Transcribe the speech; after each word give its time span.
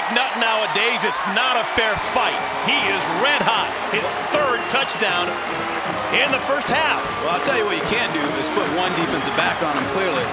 McNutt 0.00 0.40
nowadays, 0.40 1.04
it's 1.04 1.26
not 1.36 1.60
a 1.60 1.64
fair 1.76 1.92
fight. 2.16 2.40
He 2.64 2.72
is 2.88 3.04
red 3.20 3.44
hot. 3.44 3.68
His 3.92 4.08
third 4.32 4.56
touchdown 4.72 5.28
in 6.16 6.32
the 6.32 6.40
first 6.48 6.72
half. 6.72 7.04
Well, 7.20 7.36
I'll 7.36 7.44
tell 7.44 7.60
you 7.60 7.68
what 7.68 7.76
you 7.76 7.84
can't 7.92 8.08
do 8.16 8.24
is 8.40 8.48
put 8.56 8.64
one 8.80 8.88
defensive 8.96 9.36
back 9.36 9.60
on 9.60 9.76
him 9.76 9.84
clearly. 9.92 10.24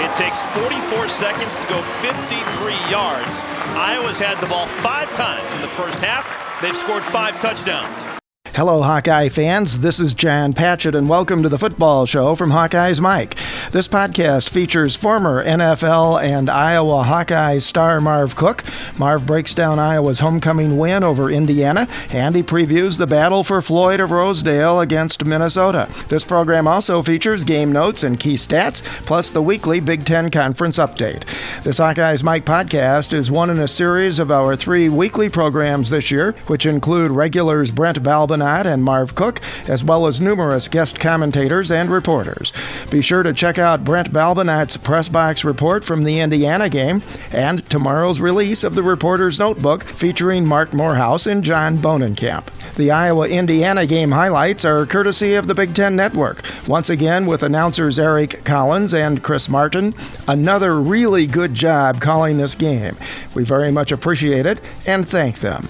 It 0.00 0.08
takes 0.16 0.40
44 0.56 1.12
seconds 1.12 1.60
to 1.60 1.66
go 1.68 1.84
53 2.00 2.72
yards. 2.88 3.36
Iowa's 3.76 4.18
had 4.18 4.40
the 4.40 4.48
ball 4.48 4.66
five 4.80 5.12
times 5.12 5.52
in 5.52 5.60
the 5.60 5.68
first 5.76 6.00
half. 6.00 6.24
They've 6.62 6.74
scored 6.74 7.04
five 7.04 7.38
touchdowns. 7.44 8.23
Hello, 8.54 8.82
Hawkeye 8.82 9.30
fans. 9.30 9.80
This 9.80 9.98
is 9.98 10.12
John 10.12 10.52
Patchett, 10.52 10.94
and 10.94 11.08
welcome 11.08 11.42
to 11.42 11.48
the 11.48 11.58
football 11.58 12.06
show 12.06 12.36
from 12.36 12.52
Hawkeye's 12.52 13.00
Mike. 13.00 13.36
This 13.72 13.88
podcast 13.88 14.48
features 14.48 14.94
former 14.94 15.44
NFL 15.44 16.22
and 16.22 16.48
Iowa 16.48 17.02
Hawkeye 17.02 17.58
star 17.58 18.00
Marv 18.00 18.36
Cook. 18.36 18.62
Marv 18.96 19.26
breaks 19.26 19.56
down 19.56 19.80
Iowa's 19.80 20.20
homecoming 20.20 20.78
win 20.78 21.02
over 21.02 21.32
Indiana, 21.32 21.88
and 22.10 22.36
he 22.36 22.44
previews 22.44 22.96
the 22.96 23.08
battle 23.08 23.42
for 23.42 23.60
Floyd 23.60 23.98
of 23.98 24.12
Rosedale 24.12 24.78
against 24.78 25.24
Minnesota. 25.24 25.88
This 26.06 26.22
program 26.22 26.68
also 26.68 27.02
features 27.02 27.42
game 27.42 27.72
notes 27.72 28.04
and 28.04 28.20
key 28.20 28.34
stats, 28.34 28.84
plus 29.04 29.32
the 29.32 29.42
weekly 29.42 29.80
Big 29.80 30.04
Ten 30.04 30.30
Conference 30.30 30.78
update. 30.78 31.24
This 31.64 31.78
Hawkeye's 31.78 32.22
Mike 32.22 32.44
podcast 32.44 33.12
is 33.12 33.32
one 33.32 33.50
in 33.50 33.58
a 33.58 33.66
series 33.66 34.20
of 34.20 34.30
our 34.30 34.54
three 34.54 34.88
weekly 34.88 35.28
programs 35.28 35.90
this 35.90 36.12
year, 36.12 36.36
which 36.46 36.66
include 36.66 37.10
regulars 37.10 37.72
Brent 37.72 38.00
Balbin 38.00 38.43
and 38.44 38.82
Marv 38.82 39.14
Cook, 39.14 39.40
as 39.68 39.82
well 39.82 40.06
as 40.06 40.20
numerous 40.20 40.68
guest 40.68 41.00
commentators 41.00 41.70
and 41.70 41.90
reporters. 41.90 42.52
Be 42.90 43.00
sure 43.00 43.22
to 43.22 43.32
check 43.32 43.58
out 43.58 43.84
Brent 43.84 44.12
Balbinot's 44.12 44.76
press 44.76 45.08
box 45.08 45.44
report 45.44 45.84
from 45.84 46.04
the 46.04 46.20
Indiana 46.20 46.68
game 46.68 47.02
and 47.32 47.68
tomorrow's 47.68 48.20
release 48.20 48.64
of 48.64 48.74
the 48.74 48.82
Reporter's 48.82 49.38
Notebook 49.38 49.84
featuring 49.84 50.46
Mark 50.46 50.72
Morehouse 50.72 51.26
and 51.26 51.42
John 51.42 51.78
Bohnenkamp. 51.78 52.46
The 52.74 52.90
Iowa 52.90 53.28
Indiana 53.28 53.86
game 53.86 54.10
highlights 54.10 54.64
are 54.64 54.86
courtesy 54.86 55.34
of 55.34 55.46
the 55.46 55.54
Big 55.54 55.74
Ten 55.74 55.94
Network, 55.94 56.42
once 56.66 56.90
again 56.90 57.26
with 57.26 57.42
announcers 57.42 57.98
Eric 57.98 58.44
Collins 58.44 58.92
and 58.92 59.22
Chris 59.22 59.48
Martin. 59.48 59.94
Another 60.26 60.80
really 60.80 61.26
good 61.26 61.54
job 61.54 62.00
calling 62.00 62.36
this 62.36 62.54
game. 62.54 62.96
We 63.34 63.44
very 63.44 63.70
much 63.70 63.92
appreciate 63.92 64.46
it 64.46 64.60
and 64.86 65.08
thank 65.08 65.38
them. 65.38 65.68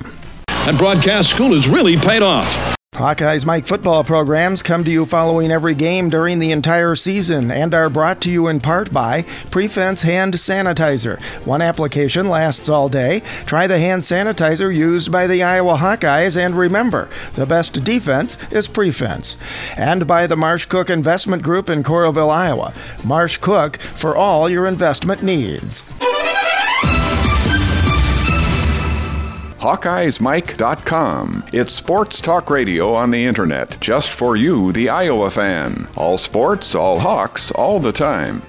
That 0.65 0.79
broadcast 0.79 1.29
school 1.29 1.55
has 1.55 1.71
really 1.71 1.99
paid 1.99 2.23
off. 2.23 2.75
Hawkeyes 2.95 3.45
Mike 3.45 3.67
football 3.67 4.03
programs 4.03 4.63
come 4.63 4.83
to 4.83 4.91
you 4.91 5.05
following 5.05 5.51
every 5.51 5.75
game 5.75 6.09
during 6.09 6.39
the 6.39 6.53
entire 6.53 6.95
season 6.95 7.51
and 7.51 7.75
are 7.75 7.91
brought 7.91 8.23
to 8.23 8.31
you 8.31 8.47
in 8.47 8.61
part 8.61 8.91
by 8.91 9.25
Prefense 9.51 10.01
Hand 10.01 10.33
Sanitizer. 10.33 11.21
One 11.45 11.61
application 11.61 12.31
lasts 12.31 12.71
all 12.71 12.89
day. 12.89 13.21
Try 13.45 13.67
the 13.67 13.79
hand 13.79 14.05
sanitizer 14.05 14.75
used 14.75 15.13
by 15.13 15.27
the 15.27 15.43
Iowa 15.43 15.77
Hawkeyes 15.77 16.43
and 16.43 16.57
remember, 16.57 17.11
the 17.35 17.45
best 17.45 17.85
defense 17.85 18.39
is 18.51 18.67
Prefense. 18.67 19.37
And 19.77 20.07
by 20.07 20.27
the 20.27 20.37
Marv 20.37 20.71
Cook 20.71 20.89
Investment 20.89 21.43
Group 21.43 21.69
in 21.69 21.83
Coralville, 21.83 22.31
Iowa. 22.31 22.73
Marv 23.05 23.39
Cook 23.43 23.77
for 23.77 24.17
all 24.17 24.49
your 24.49 24.67
investment 24.67 25.23
needs. 25.23 25.83
HawkeyesMike.com. 29.65 31.45
It's 31.51 31.73
sports 31.73 32.21
talk 32.21 32.51
radio 32.51 32.93
on 32.93 33.11
the 33.13 33.25
internet, 33.25 33.79
just 33.81 34.11
for 34.11 34.37
you, 34.37 34.73
the 34.73 34.91
Iowa 34.91 35.31
fan. 35.31 35.89
All 35.97 36.19
sports, 36.19 36.75
all 36.75 36.99
Hawks, 36.99 37.51
all 37.51 37.81
the 37.81 37.91
time. 37.91 38.43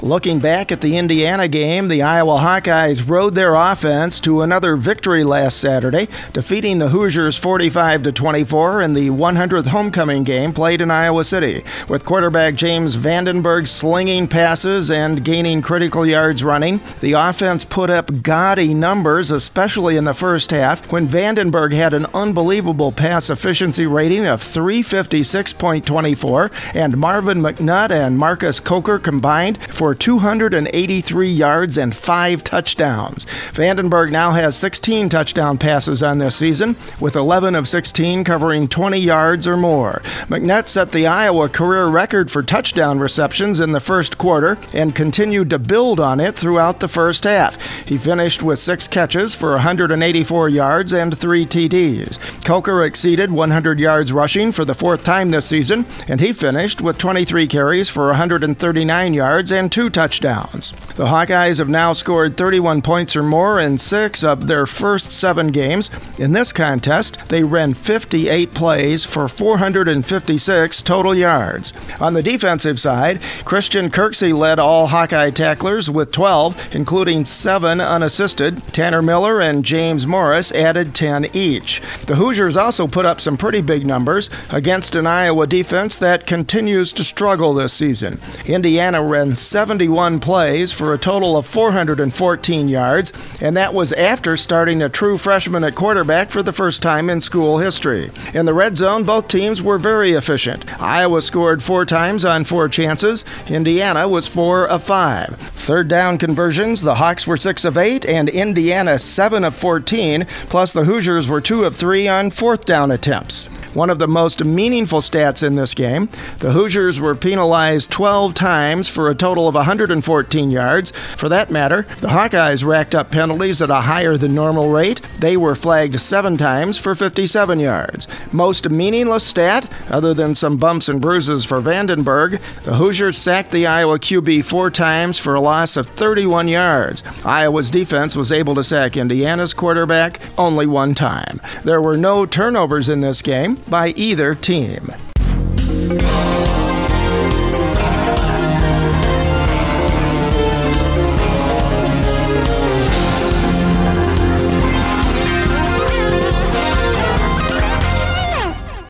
Looking 0.00 0.38
back 0.38 0.70
at 0.70 0.80
the 0.80 0.96
Indiana 0.96 1.48
game, 1.48 1.88
the 1.88 2.02
Iowa 2.02 2.38
Hawkeyes 2.38 3.08
rode 3.08 3.34
their 3.34 3.54
offense 3.54 4.20
to 4.20 4.42
another 4.42 4.76
victory 4.76 5.24
last 5.24 5.58
Saturday, 5.58 6.06
defeating 6.32 6.78
the 6.78 6.90
Hoosiers 6.90 7.36
45 7.36 8.04
to 8.04 8.12
24 8.12 8.82
in 8.82 8.94
the 8.94 9.08
100th 9.08 9.66
homecoming 9.66 10.22
game 10.22 10.52
played 10.52 10.80
in 10.80 10.92
Iowa 10.92 11.24
City. 11.24 11.64
With 11.88 12.04
quarterback 12.04 12.54
James 12.54 12.96
Vandenberg 12.96 13.66
slinging 13.66 14.28
passes 14.28 14.88
and 14.88 15.24
gaining 15.24 15.62
critical 15.62 16.06
yards 16.06 16.44
running, 16.44 16.80
the 17.00 17.14
offense 17.14 17.64
put 17.64 17.90
up 17.90 18.22
gaudy 18.22 18.74
numbers, 18.74 19.32
especially 19.32 19.96
in 19.96 20.04
the 20.04 20.14
first 20.14 20.52
half, 20.52 20.92
when 20.92 21.08
Vandenberg 21.08 21.72
had 21.72 21.92
an 21.92 22.06
unbelievable 22.14 22.92
pass 22.92 23.30
efficiency 23.30 23.86
rating 23.86 24.26
of 24.26 24.42
356.24, 24.42 26.76
and 26.76 26.96
Marvin 26.96 27.40
McNutt 27.40 27.90
and 27.90 28.16
Marcus 28.16 28.60
Coker 28.60 29.00
combined 29.00 29.60
for 29.64 29.88
283 29.98 31.28
yards 31.28 31.76
and 31.76 31.94
five 31.94 32.44
touchdowns. 32.44 33.24
Vandenberg 33.52 34.10
now 34.10 34.32
has 34.32 34.56
16 34.56 35.08
touchdown 35.08 35.58
passes 35.58 36.02
on 36.02 36.18
this 36.18 36.36
season, 36.36 36.76
with 37.00 37.16
11 37.16 37.54
of 37.54 37.68
16 37.68 38.24
covering 38.24 38.68
20 38.68 38.98
yards 38.98 39.46
or 39.46 39.56
more. 39.56 40.00
McNutt 40.28 40.68
set 40.68 40.92
the 40.92 41.06
Iowa 41.06 41.48
career 41.48 41.86
record 41.86 42.30
for 42.30 42.42
touchdown 42.42 42.98
receptions 42.98 43.60
in 43.60 43.72
the 43.72 43.80
first 43.80 44.18
quarter 44.18 44.58
and 44.74 44.94
continued 44.94 45.50
to 45.50 45.58
build 45.58 46.00
on 46.00 46.20
it 46.20 46.36
throughout 46.36 46.80
the 46.80 46.88
first 46.88 47.24
half. 47.24 47.60
He 47.86 47.98
finished 47.98 48.42
with 48.42 48.58
six 48.58 48.86
catches 48.88 49.34
for 49.34 49.52
184 49.52 50.48
yards 50.48 50.92
and 50.92 51.16
three 51.16 51.46
TDs. 51.46 52.44
Coker 52.44 52.84
exceeded 52.84 53.30
100 53.30 53.80
yards 53.80 54.12
rushing 54.12 54.52
for 54.52 54.64
the 54.64 54.74
fourth 54.74 55.04
time 55.04 55.30
this 55.30 55.46
season, 55.46 55.86
and 56.08 56.20
he 56.20 56.32
finished 56.32 56.80
with 56.80 56.98
23 56.98 57.46
carries 57.46 57.88
for 57.88 58.08
139 58.08 59.14
yards 59.14 59.52
and 59.52 59.70
two 59.70 59.77
touchdowns. 59.86 60.72
The 60.96 61.06
Hawkeyes 61.06 61.58
have 61.58 61.68
now 61.68 61.92
scored 61.92 62.36
31 62.36 62.82
points 62.82 63.14
or 63.14 63.22
more 63.22 63.60
in 63.60 63.78
six 63.78 64.24
of 64.24 64.48
their 64.48 64.66
first 64.66 65.12
seven 65.12 65.52
games. 65.52 65.90
In 66.18 66.32
this 66.32 66.52
contest, 66.52 67.18
they 67.28 67.44
ran 67.44 67.72
58 67.72 68.52
plays 68.52 69.04
for 69.04 69.28
456 69.28 70.82
total 70.82 71.14
yards. 71.14 71.72
On 72.00 72.14
the 72.14 72.22
defensive 72.22 72.80
side, 72.80 73.22
Christian 73.44 73.90
Kirksey 73.90 74.36
led 74.36 74.58
all 74.58 74.88
Hawkeye 74.88 75.30
tacklers 75.30 75.88
with 75.88 76.10
12, 76.10 76.74
including 76.74 77.24
seven 77.24 77.80
unassisted. 77.80 78.62
Tanner 78.74 79.02
Miller 79.02 79.40
and 79.40 79.64
James 79.64 80.06
Morris 80.06 80.50
added 80.50 80.94
10 80.94 81.26
each. 81.32 81.80
The 82.06 82.16
Hoosiers 82.16 82.56
also 82.56 82.88
put 82.88 83.06
up 83.06 83.20
some 83.20 83.36
pretty 83.36 83.60
big 83.60 83.86
numbers 83.86 84.28
against 84.50 84.96
an 84.96 85.06
Iowa 85.06 85.46
defense 85.46 85.96
that 85.98 86.26
continues 86.26 86.92
to 86.94 87.04
struggle 87.04 87.54
this 87.54 87.72
season. 87.72 88.18
Indiana 88.46 89.02
ran 89.02 89.36
71 89.68 90.18
plays 90.20 90.72
for 90.72 90.94
a 90.94 90.98
total 90.98 91.36
of 91.36 91.44
414 91.44 92.70
yards, 92.70 93.12
and 93.42 93.54
that 93.54 93.74
was 93.74 93.92
after 93.92 94.34
starting 94.34 94.80
a 94.80 94.88
true 94.88 95.18
freshman 95.18 95.62
at 95.62 95.74
quarterback 95.74 96.30
for 96.30 96.42
the 96.42 96.54
first 96.54 96.80
time 96.80 97.10
in 97.10 97.20
school 97.20 97.58
history. 97.58 98.10
In 98.32 98.46
the 98.46 98.54
red 98.54 98.78
zone, 98.78 99.04
both 99.04 99.28
teams 99.28 99.60
were 99.60 99.76
very 99.76 100.12
efficient. 100.12 100.64
Iowa 100.80 101.20
scored 101.20 101.62
four 101.62 101.84
times 101.84 102.24
on 102.24 102.44
four 102.44 102.70
chances, 102.70 103.26
Indiana 103.46 104.08
was 104.08 104.26
four 104.26 104.66
of 104.66 104.84
five. 104.84 105.36
Third 105.36 105.88
down 105.88 106.16
conversions, 106.16 106.80
the 106.80 106.94
Hawks 106.94 107.26
were 107.26 107.36
six 107.36 107.66
of 107.66 107.76
eight, 107.76 108.06
and 108.06 108.30
Indiana 108.30 108.98
seven 108.98 109.44
of 109.44 109.54
14, 109.54 110.26
plus 110.48 110.72
the 110.72 110.84
Hoosiers 110.84 111.28
were 111.28 111.42
two 111.42 111.66
of 111.66 111.76
three 111.76 112.08
on 112.08 112.30
fourth 112.30 112.64
down 112.64 112.90
attempts. 112.90 113.50
One 113.74 113.90
of 113.90 113.98
the 113.98 114.08
most 114.08 114.42
meaningful 114.44 115.00
stats 115.00 115.46
in 115.46 115.54
this 115.54 115.74
game, 115.74 116.08
the 116.38 116.52
Hoosiers 116.52 116.98
were 116.98 117.14
penalized 117.14 117.90
12 117.90 118.32
times 118.32 118.88
for 118.88 119.10
a 119.10 119.14
total 119.14 119.46
of 119.46 119.54
114 119.58 120.50
yards. 120.50 120.92
For 121.16 121.28
that 121.28 121.50
matter, 121.50 121.82
the 122.00 122.08
Hawkeyes 122.08 122.64
racked 122.64 122.94
up 122.94 123.10
penalties 123.10 123.60
at 123.62 123.70
a 123.70 123.82
higher 123.82 124.16
than 124.16 124.34
normal 124.34 124.70
rate. 124.70 125.00
They 125.18 125.36
were 125.36 125.54
flagged 125.54 126.00
seven 126.00 126.36
times 126.36 126.78
for 126.78 126.94
57 126.94 127.60
yards. 127.60 128.08
Most 128.32 128.70
meaningless 128.70 129.24
stat, 129.24 129.72
other 129.90 130.14
than 130.14 130.34
some 130.34 130.56
bumps 130.56 130.88
and 130.88 131.00
bruises 131.00 131.44
for 131.44 131.60
Vandenberg, 131.60 132.40
the 132.64 132.74
Hoosiers 132.74 133.18
sacked 133.18 133.50
the 133.50 133.66
Iowa 133.66 133.98
QB 133.98 134.44
four 134.44 134.70
times 134.70 135.18
for 135.18 135.34
a 135.34 135.40
loss 135.40 135.76
of 135.76 135.88
31 135.88 136.48
yards. 136.48 137.02
Iowa's 137.24 137.70
defense 137.70 138.16
was 138.16 138.32
able 138.32 138.54
to 138.54 138.64
sack 138.64 138.96
Indiana's 138.96 139.54
quarterback 139.54 140.20
only 140.38 140.66
one 140.66 140.94
time. 140.94 141.40
There 141.64 141.82
were 141.82 141.96
no 141.96 142.26
turnovers 142.26 142.88
in 142.88 143.00
this 143.00 143.22
game 143.22 143.56
by 143.68 143.88
either 143.90 144.34
team. 144.34 144.92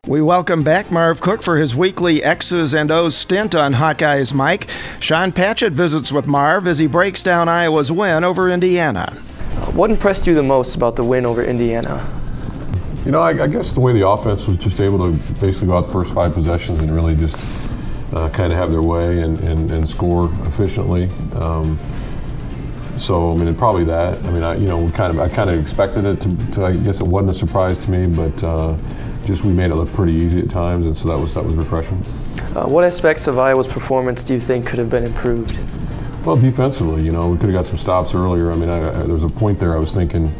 We 0.09 0.23
welcome 0.23 0.63
back 0.63 0.89
Marv 0.89 1.21
Cook 1.21 1.43
for 1.43 1.57
his 1.57 1.75
weekly 1.75 2.23
X's 2.23 2.73
and 2.73 2.89
O's 2.89 3.15
stint 3.15 3.53
on 3.53 3.75
Hawkeyes 3.75 4.33
Mike. 4.33 4.67
Sean 4.99 5.31
Patchett 5.31 5.71
visits 5.71 6.11
with 6.11 6.25
Marv 6.25 6.65
as 6.65 6.79
he 6.79 6.87
breaks 6.87 7.21
down 7.21 7.47
Iowa's 7.47 7.91
win 7.91 8.23
over 8.23 8.49
Indiana. 8.49 9.11
What 9.73 9.91
impressed 9.91 10.25
you 10.25 10.33
the 10.33 10.41
most 10.41 10.75
about 10.75 10.95
the 10.95 11.03
win 11.03 11.27
over 11.27 11.43
Indiana? 11.43 12.03
You 13.05 13.11
know, 13.11 13.19
I, 13.19 13.43
I 13.43 13.45
guess 13.45 13.73
the 13.73 13.81
way 13.81 13.93
the 13.93 14.07
offense 14.07 14.47
was 14.47 14.57
just 14.57 14.81
able 14.81 14.97
to 14.97 15.33
basically 15.33 15.67
go 15.67 15.77
out 15.77 15.85
the 15.85 15.91
first 15.91 16.11
five 16.15 16.33
possessions 16.33 16.79
and 16.79 16.89
really 16.89 17.15
just 17.15 17.69
uh, 18.11 18.31
kind 18.31 18.51
of 18.51 18.57
have 18.57 18.71
their 18.71 18.81
way 18.81 19.21
and, 19.21 19.39
and, 19.41 19.69
and 19.69 19.87
score 19.87 20.33
efficiently. 20.47 21.07
Um, 21.35 21.77
so 22.97 23.31
I 23.31 23.35
mean, 23.35 23.53
probably 23.53 23.83
that. 23.83 24.17
I 24.25 24.31
mean, 24.31 24.41
I 24.41 24.55
you 24.55 24.65
know, 24.65 24.79
we 24.79 24.91
kind 24.91 25.13
of 25.13 25.19
I 25.19 25.29
kind 25.29 25.51
of 25.51 25.59
expected 25.59 26.03
it 26.03 26.19
to, 26.21 26.51
to, 26.53 26.65
I 26.65 26.75
guess 26.77 26.99
it 26.99 27.05
wasn't 27.05 27.29
a 27.29 27.35
surprise 27.35 27.77
to 27.77 27.91
me, 27.91 28.07
but 28.07 28.43
uh, 28.43 28.75
just 29.25 29.43
we 29.43 29.53
made 29.53 29.71
it 29.71 29.75
look 29.75 29.91
pretty 29.93 30.13
easy 30.13 30.39
at 30.39 30.49
times, 30.49 30.85
and 30.85 30.95
so 30.95 31.07
that 31.09 31.17
was 31.17 31.33
that 31.33 31.43
was 31.43 31.55
refreshing. 31.55 31.97
Uh, 32.55 32.65
what 32.65 32.83
aspects 32.83 33.27
of 33.27 33.37
Iowa's 33.37 33.67
performance 33.67 34.23
do 34.23 34.33
you 34.33 34.39
think 34.39 34.65
could 34.65 34.79
have 34.79 34.89
been 34.89 35.03
improved? 35.03 35.59
Well, 36.25 36.35
defensively, 36.35 37.03
you 37.03 37.11
know, 37.11 37.29
we 37.29 37.37
could 37.37 37.49
have 37.49 37.53
got 37.53 37.65
some 37.65 37.77
stops 37.77 38.13
earlier. 38.13 38.51
I 38.51 38.55
mean, 38.55 38.69
I, 38.69 38.89
I, 38.89 39.03
there 39.03 39.13
was 39.13 39.23
a 39.23 39.29
point 39.29 39.59
there 39.59 39.75
I 39.75 39.79
was 39.79 39.93
thinking, 39.93 40.33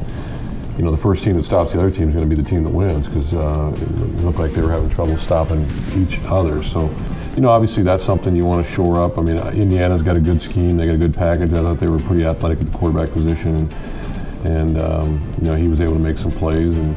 you 0.77 0.83
know, 0.83 0.91
the 0.91 0.97
first 0.97 1.23
team 1.23 1.35
that 1.37 1.43
stops 1.43 1.73
the 1.73 1.79
other 1.79 1.91
team 1.91 2.09
is 2.09 2.13
going 2.13 2.29
to 2.29 2.35
be 2.35 2.41
the 2.41 2.47
team 2.47 2.63
that 2.63 2.69
wins 2.71 3.07
because 3.07 3.33
uh, 3.33 3.71
it 3.73 4.23
looked 4.23 4.39
like 4.39 4.51
they 4.51 4.61
were 4.61 4.71
having 4.71 4.89
trouble 4.89 5.17
stopping 5.17 5.65
each 5.95 6.19
other. 6.25 6.61
So 6.63 6.89
you 7.35 7.43
know, 7.43 7.51
obviously 7.51 7.83
that's 7.83 8.03
something 8.03 8.35
you 8.35 8.45
want 8.45 8.65
to 8.65 8.69
shore 8.69 9.01
up. 9.01 9.17
I 9.17 9.21
mean, 9.21 9.37
Indiana's 9.37 10.01
got 10.01 10.17
a 10.17 10.19
good 10.19 10.41
scheme; 10.41 10.75
they 10.75 10.85
got 10.85 10.95
a 10.95 10.97
good 10.97 11.13
package. 11.13 11.53
I 11.53 11.61
thought 11.61 11.79
they 11.79 11.87
were 11.87 11.99
pretty 11.99 12.25
athletic 12.25 12.59
at 12.59 12.65
the 12.65 12.77
quarterback 12.77 13.13
position, 13.13 13.55
and, 13.55 13.73
and 14.45 14.77
um, 14.77 15.33
you 15.41 15.47
know 15.47 15.55
he 15.55 15.69
was 15.69 15.79
able 15.79 15.93
to 15.93 15.99
make 15.99 16.17
some 16.17 16.31
plays 16.31 16.77
and, 16.77 16.95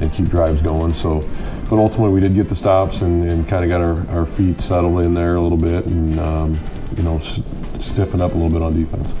and 0.00 0.12
keep 0.12 0.28
drives 0.28 0.62
going. 0.62 0.92
So, 0.92 1.20
but 1.68 1.78
ultimately 1.78 2.12
we 2.12 2.20
did 2.20 2.34
get 2.34 2.48
the 2.48 2.54
stops 2.54 3.02
and, 3.02 3.28
and 3.28 3.48
kind 3.48 3.64
of 3.64 3.70
got 3.70 3.80
our, 3.80 4.18
our 4.18 4.26
feet 4.26 4.60
settled 4.60 5.00
in 5.00 5.14
there 5.14 5.36
a 5.36 5.40
little 5.40 5.58
bit, 5.58 5.86
and 5.86 6.18
um, 6.20 6.58
you 6.96 7.02
know 7.02 7.18
stiffen 7.18 8.20
up 8.20 8.32
a 8.32 8.34
little 8.34 8.50
bit 8.50 8.62
on 8.62 8.74
defense. 8.74 9.12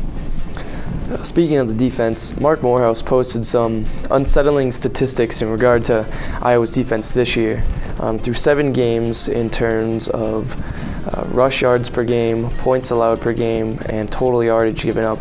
Speaking 1.20 1.58
of 1.58 1.68
the 1.68 1.74
defense, 1.74 2.40
Mark 2.40 2.62
Morehouse 2.62 3.02
posted 3.02 3.44
some 3.44 3.84
unsettling 4.10 4.72
statistics 4.72 5.42
in 5.42 5.50
regard 5.50 5.84
to 5.84 6.06
Iowa's 6.40 6.70
defense 6.70 7.12
this 7.12 7.36
year. 7.36 7.64
Um, 8.00 8.18
through 8.18 8.34
seven 8.34 8.72
games, 8.72 9.28
in 9.28 9.50
terms 9.50 10.08
of 10.08 10.56
uh, 11.06 11.24
rush 11.28 11.62
yards 11.62 11.90
per 11.90 12.04
game, 12.04 12.48
points 12.50 12.90
allowed 12.90 13.20
per 13.20 13.34
game, 13.34 13.78
and 13.86 14.10
total 14.10 14.42
yardage 14.42 14.82
given 14.82 15.04
up, 15.04 15.18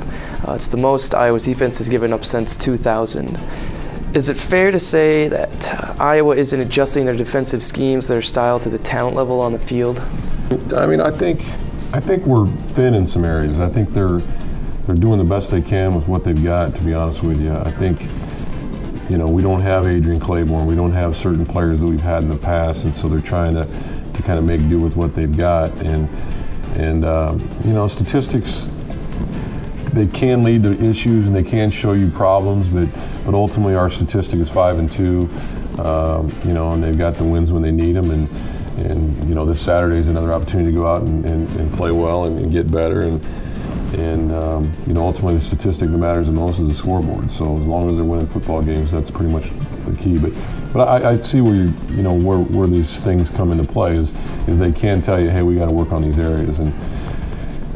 uh, 0.48 0.53
it's 0.53 0.69
the 0.69 0.77
most 0.77 1.13
Iowa's 1.13 1.45
defense 1.45 1.77
has 1.80 1.89
given 1.89 2.13
up 2.13 2.24
since 2.24 2.56
2000. 2.56 3.38
Is 4.13 4.27
it 4.27 4.37
fair 4.37 4.71
to 4.71 4.79
say 4.79 5.29
that 5.29 5.73
uh, 5.73 5.95
Iowa 5.97 6.35
isn't 6.35 6.59
adjusting 6.59 7.05
their 7.05 7.15
defensive 7.15 7.63
schemes, 7.63 8.09
their 8.09 8.21
style 8.21 8.59
to 8.59 8.69
the 8.69 8.77
talent 8.77 9.15
level 9.15 9.39
on 9.39 9.53
the 9.53 9.59
field? 9.59 10.01
I 10.75 10.85
mean, 10.85 10.99
I 10.99 11.11
think 11.11 11.39
I 11.93 12.01
think 12.01 12.25
we're 12.25 12.47
thin 12.47 12.93
in 12.93 13.07
some 13.07 13.23
areas. 13.23 13.59
I 13.59 13.69
think 13.69 13.91
they're 13.91 14.19
they're 14.83 14.95
doing 14.95 15.17
the 15.17 15.23
best 15.23 15.49
they 15.49 15.61
can 15.61 15.95
with 15.95 16.09
what 16.09 16.25
they've 16.25 16.43
got. 16.43 16.75
To 16.75 16.81
be 16.81 16.93
honest 16.93 17.23
with 17.23 17.39
you, 17.41 17.53
I 17.53 17.71
think 17.71 18.01
you 19.09 19.17
know 19.17 19.27
we 19.27 19.41
don't 19.41 19.61
have 19.61 19.87
Adrian 19.87 20.19
Clayborn, 20.19 20.65
we 20.65 20.75
don't 20.75 20.91
have 20.91 21.15
certain 21.15 21.45
players 21.45 21.79
that 21.79 21.87
we've 21.87 22.01
had 22.01 22.23
in 22.23 22.29
the 22.29 22.37
past, 22.37 22.83
and 22.83 22.93
so 22.93 23.07
they're 23.07 23.21
trying 23.21 23.53
to, 23.53 23.65
to 23.65 24.23
kind 24.23 24.37
of 24.37 24.43
make 24.43 24.67
do 24.67 24.77
with 24.77 24.97
what 24.97 25.15
they've 25.15 25.37
got. 25.37 25.71
And 25.83 26.09
and 26.75 27.05
um, 27.05 27.39
you 27.63 27.71
know 27.71 27.87
statistics 27.87 28.67
they 29.93 30.07
can 30.07 30.43
lead 30.43 30.63
to 30.63 30.71
issues 30.83 31.27
and 31.27 31.35
they 31.35 31.43
can 31.43 31.69
show 31.69 31.93
you 31.93 32.09
problems, 32.09 32.67
but 32.69 32.88
but 33.25 33.33
ultimately 33.33 33.75
our 33.75 33.89
statistic 33.89 34.39
is 34.39 34.49
five 34.49 34.79
and 34.79 34.91
two. 34.91 35.29
Um, 35.79 36.31
you 36.45 36.53
know, 36.53 36.73
and 36.73 36.83
they've 36.83 36.97
got 36.97 37.15
the 37.15 37.23
wins 37.23 37.51
when 37.51 37.61
they 37.61 37.71
need 37.71 37.93
them, 37.93 38.11
and 38.11 38.29
and 38.85 39.27
you 39.27 39.35
know 39.35 39.45
this 39.45 39.61
Saturday 39.61 39.97
is 39.97 40.07
another 40.07 40.33
opportunity 40.33 40.71
to 40.71 40.77
go 40.77 40.88
out 40.88 41.03
and, 41.03 41.25
and, 41.25 41.49
and 41.55 41.73
play 41.73 41.91
well 41.91 42.25
and, 42.25 42.39
and, 42.39 42.51
get 42.51 42.71
better 42.71 43.01
and 43.01 43.23
and 43.95 44.31
um, 44.31 44.73
you 44.88 44.93
know 44.93 45.05
ultimately 45.05 45.35
the 45.35 45.43
statistic 45.43 45.89
that 45.91 45.97
matters 45.97 46.27
the 46.27 46.33
most 46.33 46.59
is 46.59 46.67
the 46.67 46.73
scoreboard. 46.73 47.29
So 47.29 47.57
as 47.57 47.67
long 47.67 47.89
as 47.89 47.97
they're 47.97 48.05
winning 48.05 48.27
football 48.27 48.61
games, 48.61 48.91
that's 48.91 49.11
pretty 49.11 49.31
much 49.31 49.51
the 49.85 49.95
key. 49.97 50.17
But 50.17 50.31
but 50.71 50.88
I, 50.88 51.11
I 51.11 51.17
see 51.17 51.41
where 51.41 51.55
you 51.55 51.73
you 51.89 52.03
know 52.03 52.13
where, 52.13 52.39
where 52.39 52.67
these 52.67 52.99
things 52.99 53.29
come 53.29 53.51
into 53.51 53.69
play 53.69 53.95
is 53.95 54.13
is 54.47 54.57
they 54.57 54.71
can 54.71 55.01
tell 55.01 55.19
you 55.19 55.29
hey 55.29 55.41
we 55.41 55.55
got 55.55 55.65
to 55.65 55.73
work 55.73 55.91
on 55.91 56.01
these 56.01 56.17
areas 56.17 56.59
and 56.59 56.73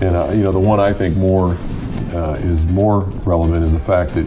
and 0.01 0.15
uh, 0.15 0.29
you 0.29 0.44
know 0.44 0.51
the 0.51 0.59
one 0.59 0.79
I 0.79 0.94
think 0.94 1.17
more 1.17 1.57
uh, 2.15 2.35
is 2.41 2.65
more 2.67 3.01
relevant 3.25 3.63
is 3.63 3.73
the 3.73 3.79
fact 3.79 4.13
that 4.13 4.25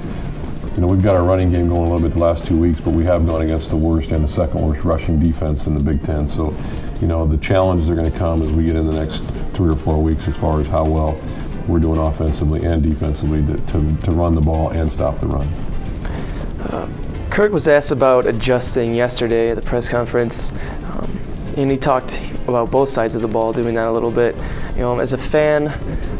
you 0.74 0.80
know 0.80 0.86
we've 0.86 1.02
got 1.02 1.16
our 1.16 1.24
running 1.24 1.50
game 1.50 1.68
going 1.68 1.80
a 1.80 1.84
little 1.84 2.00
bit 2.00 2.12
the 2.12 2.22
last 2.22 2.44
two 2.44 2.58
weeks, 2.58 2.80
but 2.80 2.90
we 2.90 3.04
have 3.04 3.26
gone 3.26 3.42
against 3.42 3.70
the 3.70 3.76
worst 3.76 4.12
and 4.12 4.22
the 4.22 4.28
second 4.28 4.60
worst 4.60 4.84
rushing 4.84 5.18
defense 5.18 5.66
in 5.66 5.74
the 5.74 5.80
Big 5.80 6.02
Ten. 6.02 6.28
So, 6.28 6.54
you 7.00 7.06
know 7.06 7.26
the 7.26 7.38
challenges 7.38 7.88
are 7.90 7.94
going 7.94 8.10
to 8.10 8.18
come 8.18 8.42
as 8.42 8.52
we 8.52 8.64
get 8.64 8.76
in 8.76 8.86
the 8.86 8.92
next 8.92 9.24
three 9.54 9.70
or 9.70 9.76
four 9.76 10.02
weeks 10.02 10.28
as 10.28 10.36
far 10.36 10.60
as 10.60 10.66
how 10.66 10.84
well 10.84 11.20
we're 11.66 11.78
doing 11.78 11.98
offensively 11.98 12.64
and 12.64 12.82
defensively 12.82 13.44
to, 13.46 13.56
to, 13.66 13.96
to 14.02 14.10
run 14.10 14.34
the 14.34 14.40
ball 14.40 14.70
and 14.70 14.90
stop 14.90 15.18
the 15.18 15.26
run. 15.26 15.46
Uh, 16.60 16.88
Kirk 17.30 17.52
was 17.52 17.68
asked 17.68 17.92
about 17.92 18.26
adjusting 18.26 18.94
yesterday 18.94 19.50
at 19.50 19.56
the 19.56 19.62
press 19.62 19.88
conference, 19.88 20.50
and 21.62 21.70
he 21.70 21.76
talked 21.76 22.20
about 22.46 22.70
both 22.70 22.88
sides 22.88 23.16
of 23.16 23.22
the 23.22 23.28
ball, 23.28 23.52
doing 23.52 23.74
that 23.74 23.88
a 23.88 23.92
little 23.92 24.10
bit. 24.10 24.36
You 24.74 24.82
know, 24.82 25.00
as 25.00 25.12
a 25.12 25.18
fan, 25.18 25.68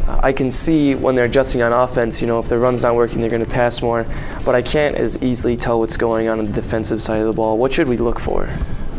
I 0.07 0.33
can 0.33 0.51
see 0.51 0.95
when 0.95 1.15
they're 1.15 1.25
adjusting 1.25 1.61
on 1.61 1.71
offense, 1.71 2.21
you 2.21 2.27
know, 2.27 2.39
if 2.39 2.49
their 2.49 2.59
run's 2.59 2.83
not 2.83 2.95
working, 2.95 3.21
they're 3.21 3.29
going 3.29 3.45
to 3.45 3.49
pass 3.49 3.81
more. 3.81 4.05
But 4.43 4.55
I 4.55 4.61
can't 4.61 4.95
as 4.95 5.21
easily 5.23 5.55
tell 5.55 5.79
what's 5.79 5.95
going 5.95 6.27
on 6.27 6.39
on 6.39 6.45
the 6.47 6.51
defensive 6.51 7.01
side 7.01 7.21
of 7.21 7.27
the 7.27 7.33
ball. 7.33 7.57
What 7.57 7.71
should 7.71 7.87
we 7.87 7.97
look 7.97 8.19
for? 8.19 8.49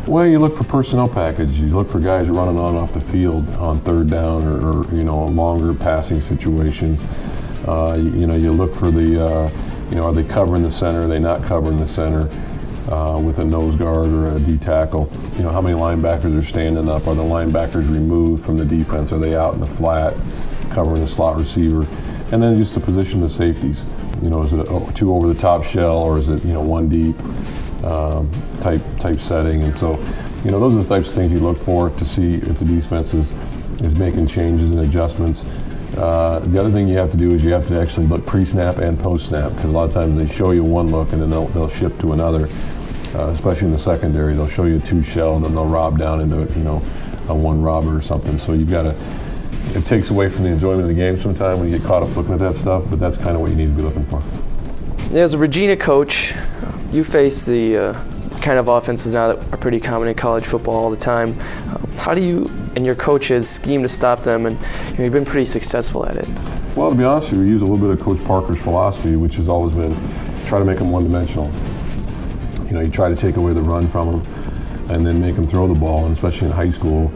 Well, 0.07 0.25
you 0.25 0.39
look 0.39 0.57
for 0.57 0.63
personnel 0.63 1.07
package. 1.07 1.51
You 1.51 1.67
look 1.67 1.87
for 1.87 1.99
guys 1.99 2.27
running 2.27 2.57
on 2.57 2.75
off 2.75 2.91
the 2.91 3.01
field 3.01 3.47
on 3.51 3.79
third 3.81 4.09
down 4.09 4.43
or, 4.43 4.79
or 4.79 4.95
you 4.95 5.03
know 5.03 5.27
longer 5.27 5.75
passing 5.75 6.19
situations. 6.19 7.05
Uh, 7.67 7.99
you, 8.01 8.09
you, 8.21 8.27
know, 8.27 8.35
you 8.35 8.51
look 8.51 8.73
for 8.73 8.89
the 8.89 9.23
uh, 9.23 9.49
you 9.91 9.97
know 9.97 10.05
are 10.05 10.13
they 10.13 10.23
covering 10.23 10.63
the 10.63 10.71
center? 10.71 11.03
Are 11.03 11.07
they 11.07 11.19
not 11.19 11.43
covering 11.43 11.77
the 11.77 11.85
center? 11.85 12.27
Uh, 12.89 13.21
with 13.23 13.37
a 13.37 13.45
nose 13.45 13.75
guard 13.75 14.07
or 14.07 14.35
a 14.35 14.39
D 14.39 14.57
tackle, 14.57 15.07
you 15.37 15.43
know 15.43 15.51
how 15.51 15.61
many 15.61 15.77
linebackers 15.77 16.37
are 16.37 16.41
standing 16.41 16.89
up? 16.89 17.05
Are 17.07 17.13
the 17.13 17.21
linebackers 17.21 17.87
removed 17.87 18.43
from 18.43 18.57
the 18.57 18.65
defense? 18.65 19.11
Are 19.11 19.19
they 19.19 19.35
out 19.35 19.53
in 19.53 19.59
the 19.59 19.67
flat? 19.67 20.15
covering 20.71 21.01
the 21.01 21.07
slot 21.07 21.37
receiver, 21.37 21.85
and 22.31 22.41
then 22.41 22.57
just 22.57 22.73
the 22.73 22.79
position 22.79 23.21
of 23.21 23.29
the 23.29 23.35
safeties. 23.35 23.85
You 24.21 24.29
know, 24.29 24.41
is 24.43 24.53
it 24.53 24.59
a 24.59 24.91
two 24.93 25.13
over 25.13 25.31
the 25.31 25.39
top 25.39 25.63
shell 25.63 25.97
or 25.97 26.17
is 26.17 26.29
it 26.29 26.43
you 26.43 26.53
know 26.53 26.61
one 26.61 26.89
deep 26.89 27.19
um, 27.83 28.29
type 28.61 28.81
type 28.99 29.19
setting? 29.19 29.63
And 29.63 29.75
so, 29.75 29.99
you 30.43 30.51
know, 30.51 30.59
those 30.59 30.75
are 30.75 30.83
the 30.83 30.87
types 30.87 31.09
of 31.09 31.15
things 31.15 31.31
you 31.31 31.39
look 31.39 31.59
for 31.59 31.89
to 31.89 32.05
see 32.05 32.35
if 32.35 32.59
the 32.59 32.65
defense 32.65 33.13
is 33.13 33.31
is 33.81 33.95
making 33.95 34.27
changes 34.27 34.71
and 34.71 34.79
adjustments. 34.81 35.45
Uh, 35.97 36.39
the 36.39 36.59
other 36.59 36.71
thing 36.71 36.87
you 36.87 36.97
have 36.97 37.11
to 37.11 37.17
do 37.17 37.31
is 37.31 37.43
you 37.43 37.51
have 37.51 37.67
to 37.67 37.79
actually 37.79 38.05
look 38.07 38.25
pre-snap 38.25 38.77
and 38.77 38.97
post-snap 38.97 39.51
because 39.51 39.65
a 39.65 39.73
lot 39.73 39.83
of 39.83 39.93
times 39.93 40.15
they 40.15 40.33
show 40.33 40.51
you 40.51 40.63
one 40.63 40.89
look 40.89 41.11
and 41.11 41.21
then 41.21 41.29
they'll, 41.29 41.47
they'll 41.47 41.67
shift 41.67 41.99
to 41.99 42.13
another. 42.13 42.47
Uh, 43.13 43.27
especially 43.27 43.65
in 43.65 43.71
the 43.73 43.77
secondary, 43.77 44.33
they'll 44.33 44.47
show 44.47 44.63
you 44.63 44.77
a 44.77 44.79
two 44.79 45.03
shell 45.03 45.35
and 45.35 45.43
then 45.43 45.53
they'll 45.53 45.67
rob 45.67 45.99
down 45.99 46.21
into 46.21 46.49
you 46.57 46.63
know 46.63 46.77
a 47.27 47.35
one 47.35 47.61
robber 47.61 47.95
or 47.95 48.01
something. 48.01 48.37
So 48.37 48.53
you've 48.53 48.69
got 48.69 48.83
to 48.83 48.95
it 49.75 49.85
takes 49.85 50.09
away 50.09 50.27
from 50.29 50.43
the 50.43 50.49
enjoyment 50.49 50.81
of 50.81 50.87
the 50.87 50.93
game 50.93 51.19
sometimes 51.19 51.59
when 51.59 51.71
you 51.71 51.77
get 51.77 51.87
caught 51.87 52.03
up 52.03 52.15
looking 52.15 52.33
at 52.33 52.39
that 52.39 52.55
stuff, 52.55 52.85
but 52.89 52.99
that's 52.99 53.17
kind 53.17 53.35
of 53.35 53.41
what 53.41 53.49
you 53.49 53.55
need 53.55 53.67
to 53.67 53.73
be 53.73 53.81
looking 53.81 54.05
for. 54.05 54.21
As 55.15 55.33
a 55.33 55.37
Regina 55.37 55.77
coach, 55.77 56.33
you 56.91 57.03
face 57.03 57.45
the 57.45 57.77
uh, 57.77 57.93
kind 58.41 58.59
of 58.59 58.67
offenses 58.67 59.13
now 59.13 59.33
that 59.33 59.53
are 59.53 59.57
pretty 59.57 59.79
common 59.79 60.07
in 60.07 60.15
college 60.15 60.45
football 60.45 60.75
all 60.75 60.89
the 60.89 60.97
time. 60.97 61.33
How 61.97 62.13
do 62.13 62.21
you 62.21 62.49
and 62.75 62.85
your 62.85 62.95
coaches 62.95 63.49
scheme 63.49 63.83
to 63.83 63.89
stop 63.89 64.21
them? 64.23 64.45
And 64.45 64.59
you 64.91 64.97
know, 64.97 65.03
you've 65.03 65.13
been 65.13 65.25
pretty 65.25 65.45
successful 65.45 66.05
at 66.05 66.17
it. 66.17 66.27
Well, 66.75 66.91
to 66.91 66.97
be 66.97 67.03
honest 67.03 67.31
with 67.31 67.39
you, 67.39 67.45
we 67.45 67.51
use 67.51 67.61
a 67.61 67.65
little 67.65 67.77
bit 67.77 67.89
of 67.89 67.99
Coach 68.03 68.23
Parker's 68.25 68.61
philosophy, 68.61 69.15
which 69.15 69.35
has 69.35 69.49
always 69.49 69.73
been 69.73 69.95
try 70.45 70.59
to 70.59 70.65
make 70.65 70.79
them 70.79 70.91
one-dimensional. 70.91 71.51
You 72.67 72.73
know, 72.73 72.81
you 72.81 72.89
try 72.89 73.09
to 73.09 73.15
take 73.15 73.35
away 73.35 73.53
the 73.53 73.61
run 73.61 73.87
from 73.87 74.11
them, 74.11 74.89
and 74.89 75.05
then 75.05 75.19
make 75.19 75.35
them 75.35 75.47
throw 75.47 75.67
the 75.67 75.79
ball. 75.79 76.05
And 76.05 76.13
especially 76.13 76.47
in 76.47 76.53
high 76.53 76.69
school, 76.69 77.11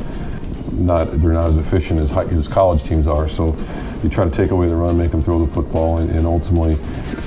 not 0.74 1.06
they're 1.22 1.32
not 1.32 1.50
as 1.50 1.58
efficient 1.58 2.00
as, 2.00 2.10
high, 2.10 2.26
as 2.26 2.48
college 2.48 2.84
teams 2.84 3.08
are. 3.08 3.28
So 3.28 3.56
you 4.04 4.10
try 4.10 4.26
to 4.26 4.32
take 4.32 4.52
away 4.52 4.68
the 4.68 4.76
run, 4.76 4.98
make 4.98 5.12
them 5.12 5.22
throw 5.22 5.40
the 5.40 5.52
football, 5.52 6.00
and, 6.00 6.10
and 6.10 6.26
ultimately 6.26 6.78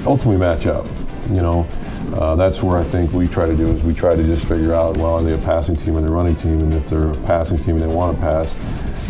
ultimately 0.06 0.38
match 0.38 0.66
up. 0.66 0.86
You 1.30 1.40
know, 1.40 1.66
uh, 2.14 2.34
that's 2.36 2.62
where 2.62 2.78
I 2.78 2.84
think 2.84 3.12
we 3.12 3.28
try 3.28 3.46
to 3.46 3.56
do 3.56 3.68
is 3.68 3.84
we 3.84 3.94
try 3.94 4.16
to 4.16 4.22
just 4.22 4.46
figure 4.46 4.72
out 4.74 4.96
well 4.96 5.14
are 5.16 5.22
they 5.22 5.34
a 5.34 5.38
passing 5.38 5.76
team 5.76 5.96
or 5.96 6.06
a 6.06 6.10
running 6.10 6.36
team, 6.36 6.60
and 6.60 6.72
if 6.72 6.88
they're 6.88 7.10
a 7.10 7.16
passing 7.26 7.58
team 7.58 7.76
and 7.76 7.82
they 7.82 7.94
want 7.94 8.16
to 8.16 8.20
pass, 8.20 8.54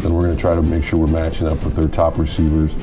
then 0.02 0.12
we're 0.14 0.22
going 0.22 0.34
to 0.34 0.40
try 0.40 0.54
to 0.54 0.62
make 0.62 0.82
sure 0.82 0.98
we're 0.98 1.06
matching 1.06 1.46
up 1.46 1.62
with 1.64 1.74
their 1.74 1.88
top 1.88 2.18
receivers 2.18 2.74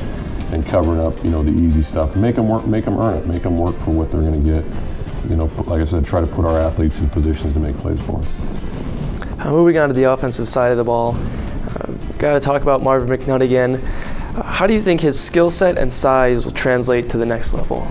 and 0.51 0.65
covering 0.65 1.00
up 1.00 1.22
you 1.24 1.31
know 1.31 1.43
the 1.43 1.51
easy 1.51 1.84
stuff. 1.84 2.15
Make 2.15 2.36
them 2.36 2.48
work, 2.48 2.65
make 2.65 2.86
them 2.86 2.98
earn 2.98 3.17
it, 3.17 3.25
make 3.25 3.43
them 3.43 3.57
work 3.57 3.75
for 3.75 3.91
what 3.91 4.12
they're 4.12 4.22
going 4.22 4.34
to 4.34 4.39
get. 4.39 5.29
You 5.29 5.36
know, 5.36 5.45
like 5.65 5.81
I 5.81 5.86
said, 5.86 6.05
try 6.05 6.22
to 6.22 6.27
put 6.27 6.45
our 6.45 6.60
athletes 6.60 7.00
in 7.00 7.10
positions 7.10 7.53
to 7.53 7.60
make 7.60 7.75
plays 7.77 8.00
for 8.01 8.22
them. 8.22 9.39
Uh, 9.39 9.51
moving 9.51 9.77
on 9.77 9.89
to 9.89 9.93
the 9.93 10.03
offensive 10.03 10.48
side 10.48 10.72
of 10.72 10.77
the 10.77 10.84
ball, 10.84 11.15
uh, 11.15 11.91
got 12.19 12.34
to 12.34 12.39
talk 12.39 12.62
about 12.62 12.81
Marvin 12.81 13.10
McNutt 13.10 13.41
again. 13.41 13.75
Uh, 13.75 14.43
how 14.43 14.65
do 14.65 14.74
you 14.74 14.81
think 14.81 15.01
his 15.01 15.19
skill 15.19 15.51
set 15.51 15.77
and 15.77 15.91
size 15.91 16.45
will 16.45 16.51
translate 16.51 17.10
to 17.10 17.17
the 17.17 17.25
next 17.25 17.53
level? 17.53 17.88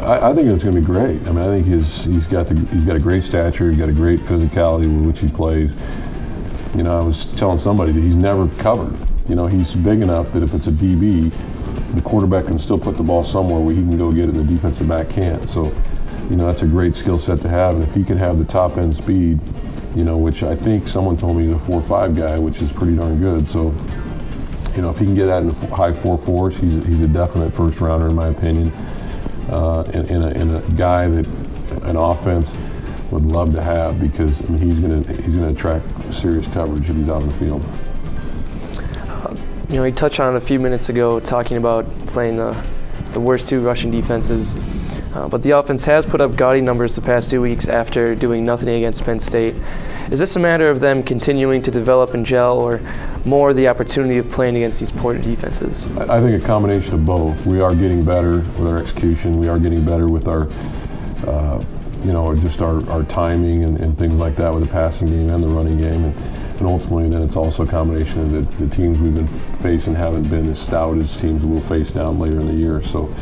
I, 0.00 0.30
I 0.30 0.34
think 0.34 0.48
it's 0.48 0.64
going 0.64 0.74
to 0.74 0.80
be 0.80 0.86
great. 0.86 1.20
I 1.26 1.32
mean, 1.32 1.38
I 1.38 1.46
think 1.46 1.66
he's 1.66 2.04
he's 2.04 2.26
got 2.26 2.48
the, 2.48 2.54
he's 2.54 2.84
got 2.84 2.96
a 2.96 3.00
great 3.00 3.22
stature. 3.22 3.70
He's 3.70 3.78
got 3.78 3.88
a 3.88 3.92
great 3.92 4.20
physicality 4.20 4.94
with 4.94 5.06
which 5.06 5.20
he 5.20 5.28
plays. 5.28 5.74
You 6.74 6.84
know, 6.84 6.98
I 6.98 7.02
was 7.02 7.26
telling 7.26 7.58
somebody 7.58 7.92
that 7.92 8.00
he's 8.00 8.16
never 8.16 8.48
covered. 8.58 8.96
You 9.28 9.34
know, 9.34 9.46
he's 9.46 9.74
big 9.74 10.00
enough 10.00 10.32
that 10.32 10.42
if 10.42 10.54
it's 10.54 10.66
a 10.66 10.72
DB, 10.72 11.32
the 11.94 12.02
quarterback 12.02 12.46
can 12.46 12.58
still 12.58 12.78
put 12.78 12.96
the 12.96 13.02
ball 13.02 13.22
somewhere 13.22 13.60
where 13.60 13.74
he 13.74 13.80
can 13.80 13.96
go 13.98 14.12
get 14.12 14.28
it, 14.28 14.34
and 14.34 14.48
the 14.48 14.54
defensive 14.54 14.88
back 14.88 15.10
can't. 15.10 15.48
So, 15.48 15.72
you 16.28 16.36
know, 16.36 16.46
that's 16.46 16.62
a 16.62 16.66
great 16.66 16.94
skill 16.94 17.18
set 17.18 17.40
to 17.42 17.48
have. 17.48 17.74
And 17.74 17.84
if 17.84 17.94
he 17.94 18.04
can 18.04 18.16
have 18.18 18.38
the 18.38 18.44
top 18.44 18.76
end 18.76 18.94
speed, 18.94 19.40
you 19.94 20.04
know, 20.04 20.16
which 20.16 20.42
I 20.42 20.54
think 20.54 20.86
someone 20.86 21.16
told 21.16 21.36
me 21.36 21.46
he's 21.46 21.56
a 21.56 21.58
four-five 21.58 22.14
guy, 22.14 22.38
which 22.38 22.62
is 22.62 22.72
pretty 22.72 22.96
darn 22.96 23.18
good. 23.18 23.48
So, 23.48 23.74
you 24.76 24.82
know, 24.82 24.90
if 24.90 24.98
he 24.98 25.04
can 25.04 25.14
get 25.14 25.26
that 25.26 25.42
in 25.42 25.48
the 25.48 25.66
high 25.74 25.92
four 25.92 26.16
fours, 26.16 26.56
he's 26.56 26.76
a, 26.76 26.80
he's 26.86 27.02
a 27.02 27.08
definite 27.08 27.54
first 27.54 27.80
rounder 27.80 28.08
in 28.08 28.14
my 28.14 28.28
opinion, 28.28 28.72
uh, 29.50 29.84
a, 29.92 30.56
a 30.56 30.70
guy 30.72 31.08
that 31.08 31.26
an 31.82 31.96
offense 31.96 32.54
would 33.10 33.24
love 33.24 33.52
to 33.52 33.62
have 33.62 34.00
because 34.00 34.42
I 34.48 34.52
mean, 34.52 34.62
he's 34.62 34.80
going 34.80 35.02
to 35.02 35.12
he's 35.22 35.34
going 35.34 35.46
to 35.46 35.50
attract 35.50 36.14
serious 36.14 36.46
coverage 36.48 36.88
if 36.88 36.96
he's 36.96 37.08
out 37.08 37.22
on 37.22 37.28
the 37.28 37.34
field. 37.34 37.64
You 39.68 39.76
know, 39.76 39.84
he 39.84 39.92
touched 39.92 40.18
on 40.18 40.34
it 40.34 40.36
a 40.36 40.40
few 40.40 40.58
minutes 40.58 40.88
ago, 40.88 41.20
talking 41.20 41.56
about 41.56 41.86
playing 42.08 42.36
the, 42.36 42.60
the 43.12 43.20
worst 43.20 43.48
two 43.48 43.60
rushing 43.60 43.92
defenses. 43.92 44.56
Uh, 45.14 45.28
but 45.28 45.42
the 45.44 45.50
offense 45.50 45.84
has 45.84 46.04
put 46.04 46.20
up 46.20 46.34
gaudy 46.34 46.60
numbers 46.60 46.96
the 46.96 47.02
past 47.02 47.30
two 47.30 47.40
weeks 47.40 47.68
after 47.68 48.16
doing 48.16 48.44
nothing 48.44 48.68
against 48.68 49.04
Penn 49.04 49.20
State. 49.20 49.54
Is 50.10 50.18
this 50.18 50.34
a 50.34 50.40
matter 50.40 50.70
of 50.70 50.80
them 50.80 51.04
continuing 51.04 51.62
to 51.62 51.70
develop 51.70 52.14
and 52.14 52.26
gel, 52.26 52.58
or 52.58 52.80
more 53.24 53.52
the 53.52 53.68
opportunity 53.68 54.18
of 54.18 54.30
playing 54.30 54.56
against 54.56 54.80
these 54.80 54.90
poor 54.90 55.14
defenses? 55.16 55.86
I 55.98 56.20
think 56.20 56.42
a 56.42 56.46
combination 56.46 56.94
of 56.94 57.06
both. 57.06 57.46
We 57.46 57.60
are 57.60 57.74
getting 57.74 58.04
better 58.04 58.36
with 58.36 58.66
our 58.66 58.78
execution. 58.78 59.38
We 59.38 59.48
are 59.48 59.58
getting 59.58 59.84
better 59.84 60.08
with 60.08 60.28
our, 60.28 60.48
uh, 61.26 61.62
you 62.02 62.12
know, 62.12 62.34
just 62.34 62.62
our, 62.62 62.88
our 62.90 63.02
timing 63.04 63.64
and, 63.64 63.78
and, 63.80 63.98
things 63.98 64.18
like 64.18 64.36
that 64.36 64.52
with 64.54 64.64
the 64.64 64.70
passing 64.70 65.08
game 65.08 65.28
and 65.28 65.42
the 65.42 65.48
running 65.48 65.76
game. 65.76 66.04
And, 66.04 66.16
and 66.60 66.66
ultimately, 66.66 67.08
then 67.08 67.22
it's 67.22 67.36
also 67.36 67.64
a 67.64 67.66
combination 67.66 68.20
of 68.20 68.30
the, 68.30 68.64
the, 68.64 68.74
teams 68.74 68.98
we've 68.98 69.14
been 69.14 69.26
facing 69.62 69.94
haven't 69.94 70.28
been 70.28 70.46
as 70.48 70.58
stout 70.58 70.98
as 70.98 71.16
teams 71.16 71.44
we'll 71.44 71.60
face 71.60 71.90
down 71.92 72.18
later 72.18 72.40
in 72.40 72.46
the 72.46 72.54
year. 72.54 72.82
So, 72.82 73.14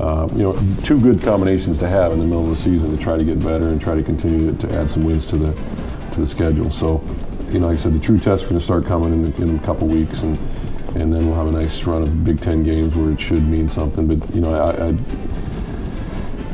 uh, 0.00 0.28
you 0.32 0.42
know, 0.42 0.58
two 0.82 1.00
good 1.00 1.22
combinations 1.22 1.78
to 1.78 1.88
have 1.88 2.12
in 2.12 2.18
the 2.18 2.24
middle 2.24 2.44
of 2.44 2.50
the 2.50 2.56
season 2.56 2.96
to 2.96 3.02
try 3.02 3.16
to 3.16 3.24
get 3.24 3.38
better 3.42 3.68
and 3.68 3.80
try 3.80 3.94
to 3.94 4.02
continue 4.02 4.52
to, 4.52 4.66
to 4.66 4.74
add 4.74 4.88
some 4.88 5.04
wins 5.04 5.26
to 5.26 5.36
the 5.36 5.52
to 6.12 6.20
the 6.20 6.26
schedule. 6.26 6.70
So, 6.70 6.98
you 7.52 7.60
know, 7.60 7.68
like 7.68 7.78
I 7.78 7.80
said, 7.80 7.94
the 7.94 7.98
true 7.98 8.18
tests 8.18 8.44
are 8.44 8.48
going 8.48 8.58
to 8.58 8.64
start 8.64 8.86
coming 8.86 9.12
in, 9.12 9.42
in 9.42 9.56
a 9.56 9.62
couple 9.62 9.86
weeks, 9.86 10.22
and 10.22 10.38
and 10.94 11.10
then 11.10 11.26
we'll 11.26 11.36
have 11.36 11.46
a 11.46 11.52
nice 11.52 11.84
run 11.84 12.02
of 12.02 12.24
Big 12.24 12.40
Ten 12.40 12.62
games 12.62 12.94
where 12.94 13.10
it 13.10 13.20
should 13.20 13.46
mean 13.46 13.68
something. 13.68 14.06
But 14.06 14.34
you 14.34 14.40
know, 14.40 14.54
I, 14.54 14.88
I 14.88 14.94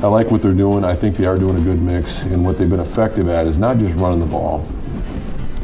I 0.01 0.07
like 0.07 0.31
what 0.31 0.43
they're 0.43 0.53
doing. 0.53 0.85
I 0.85 0.95
think 0.95 1.17
they 1.17 1.27
are 1.27 1.37
doing 1.37 1.57
a 1.57 1.61
good 1.61 1.83
mix. 1.83 2.23
And 2.23 2.45
what 2.45 2.57
they've 2.57 2.71
been 2.71 2.79
effective 2.79 3.29
at 3.29 3.49
is 3.49 3.59
not 3.59 3.79
just 3.79 3.97
running 3.97 4.21
the 4.21 4.27
ball, 4.27 4.65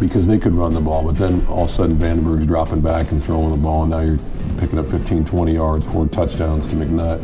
because 0.01 0.27
they 0.27 0.39
could 0.39 0.55
run 0.55 0.75
the 0.75 0.81
ball, 0.81 1.05
but 1.05 1.17
then 1.17 1.47
all 1.47 1.65
of 1.65 1.71
a 1.71 1.73
sudden 1.73 1.97
Vandenberg's 1.97 2.47
dropping 2.47 2.81
back 2.81 3.13
and 3.13 3.23
throwing 3.25 3.51
the 3.51 3.57
ball, 3.57 3.83
and 3.83 3.93
now 3.93 4.01
you're 4.01 4.19
picking 4.59 4.79
up 4.79 4.87
15, 4.87 5.25
20 5.25 5.55
yards, 5.55 5.87
four 5.87 6.09
touchdowns 6.09 6.67
to 6.69 6.77
McNutt. 6.77 7.23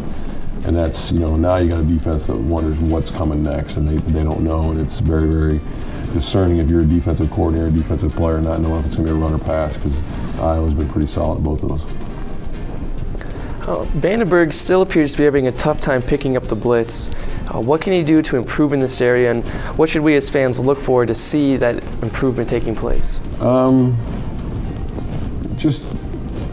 And 0.65 0.77
that's, 0.77 1.11
you 1.11 1.19
know, 1.19 1.37
now 1.37 1.57
you 1.57 1.71
got 1.71 1.81
a 1.81 1.85
defense 1.85 2.27
that 2.27 2.37
wonders 2.37 2.81
what's 2.81 3.11
coming 3.11 3.43
next, 3.43 3.77
and 3.77 3.89
they, 3.89 3.97
they 4.13 4.23
don't 4.23 4.43
know, 4.43 4.71
and 4.71 4.81
it's 4.81 5.01
very, 5.01 5.27
very 5.27 5.61
discerning 6.13 6.59
if 6.59 6.69
you're 6.69 6.81
a 6.81 6.85
defensive 6.85 7.31
coordinator, 7.31 7.69
a 7.69 7.71
defensive 7.71 8.15
player, 8.15 8.41
not 8.41 8.61
knowing 8.61 8.81
if 8.81 8.87
it's 8.87 8.97
going 8.97 9.07
to 9.07 9.13
be 9.13 9.19
a 9.19 9.21
run 9.21 9.33
or 9.33 9.39
pass, 9.39 9.77
because 9.77 9.97
Iowa's 10.41 10.75
been 10.75 10.89
pretty 10.89 11.07
solid 11.07 11.39
at 11.39 11.45
both 11.45 11.63
of 11.63 11.69
those. 11.69 11.83
Uh, 13.69 13.85
Vandenberg 13.99 14.53
still 14.53 14.83
appears 14.83 15.13
to 15.13 15.19
be 15.19 15.25
having 15.25 15.47
a 15.47 15.53
tough 15.53 15.81
time 15.81 16.03
picking 16.03 16.37
up 16.37 16.45
the 16.45 16.57
blitz. 16.57 17.11
Uh, 17.55 17.61
what 17.61 17.81
can 17.81 17.93
he 17.93 18.03
do 18.03 18.23
to 18.23 18.37
improve 18.37 18.73
in 18.73 18.81
this 18.81 19.01
area, 19.01 19.31
and 19.31 19.47
what 19.77 19.89
should 19.89 20.03
we 20.03 20.17
as 20.17 20.31
fans 20.31 20.59
look 20.59 20.79
for 20.79 21.07
to 21.07 21.15
see 21.15 21.57
that 21.57 21.83
improvement 22.03 22.49
taking 22.49 22.75
place? 22.75 23.21
Um, 23.41 23.97
just 25.57 25.85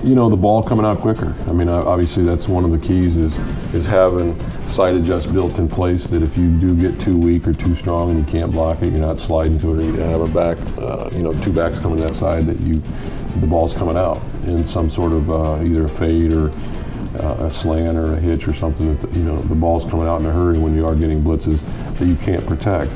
you 0.04 0.16
know 0.16 0.30
the 0.30 0.38
ball 0.38 0.62
coming 0.62 0.86
out 0.86 1.00
quicker. 1.00 1.34
I 1.48 1.54
mean, 1.54 1.70
obviously 1.70 2.24
that's 2.24 2.48
one 2.48 2.66
of 2.66 2.72
the 2.72 2.80
keys 2.80 3.16
is 3.18 3.36
is 3.74 3.86
having 3.86 4.38
sight 4.68 4.96
adjust 4.96 5.32
built 5.34 5.60
in 5.60 5.68
place 5.68 6.08
that 6.08 6.24
if 6.24 6.38
you 6.38 6.50
do 6.58 6.76
get 6.76 7.00
too 7.00 7.18
weak 7.18 7.48
or 7.48 7.54
too 7.54 7.76
strong 7.76 8.12
and 8.12 8.20
you 8.20 8.26
can't 8.26 8.52
block 8.52 8.82
it, 8.82 8.92
you're 8.92 9.00
not 9.00 9.20
sliding 9.20 9.60
to 9.60 9.72
it, 9.72 9.78
or 9.78 9.82
you 9.82 9.94
have 9.94 10.22
a 10.22 10.28
back, 10.28 10.58
uh, 10.78 11.10
you 11.12 11.22
know, 11.22 11.34
two 11.42 11.52
backs 11.52 11.80
coming 11.80 12.00
that 12.00 12.14
side 12.14 12.46
that 12.48 12.60
you 12.62 12.82
the 13.40 13.48
ball's 13.48 13.74
coming 13.74 13.98
out 13.98 14.20
in 14.46 14.66
some 14.66 14.90
sort 14.90 15.12
of 15.12 15.30
uh, 15.30 15.64
either 15.64 15.86
a 15.86 15.90
fade 15.90 16.34
or 16.34 16.50
uh, 17.20 17.46
a 17.46 17.52
slant 17.52 17.98
or 17.98 18.14
a 18.14 18.16
hitch 18.16 18.48
or 18.48 18.54
something 18.54 18.96
that 18.96 19.08
the, 19.08 19.20
you 19.20 19.24
know 19.24 19.38
the 19.38 19.56
ball's 19.56 19.86
coming 19.86 20.08
out 20.08 20.20
in 20.20 20.26
a 20.26 20.32
hurry 20.32 20.58
when 20.58 20.76
you 20.76 20.86
are 20.86 20.96
getting 20.96 21.22
blitzes 21.24 21.62
that 21.98 22.08
you 22.08 22.16
can't 22.16 22.46
protect. 22.46 22.92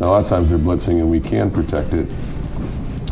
Now 0.00 0.06
a 0.06 0.10
lot 0.10 0.22
of 0.22 0.28
times 0.28 0.50
they're 0.50 0.58
blitzing 0.58 1.00
and 1.00 1.10
we 1.10 1.20
can 1.20 1.50
protect 1.50 1.94
it, 1.94 2.08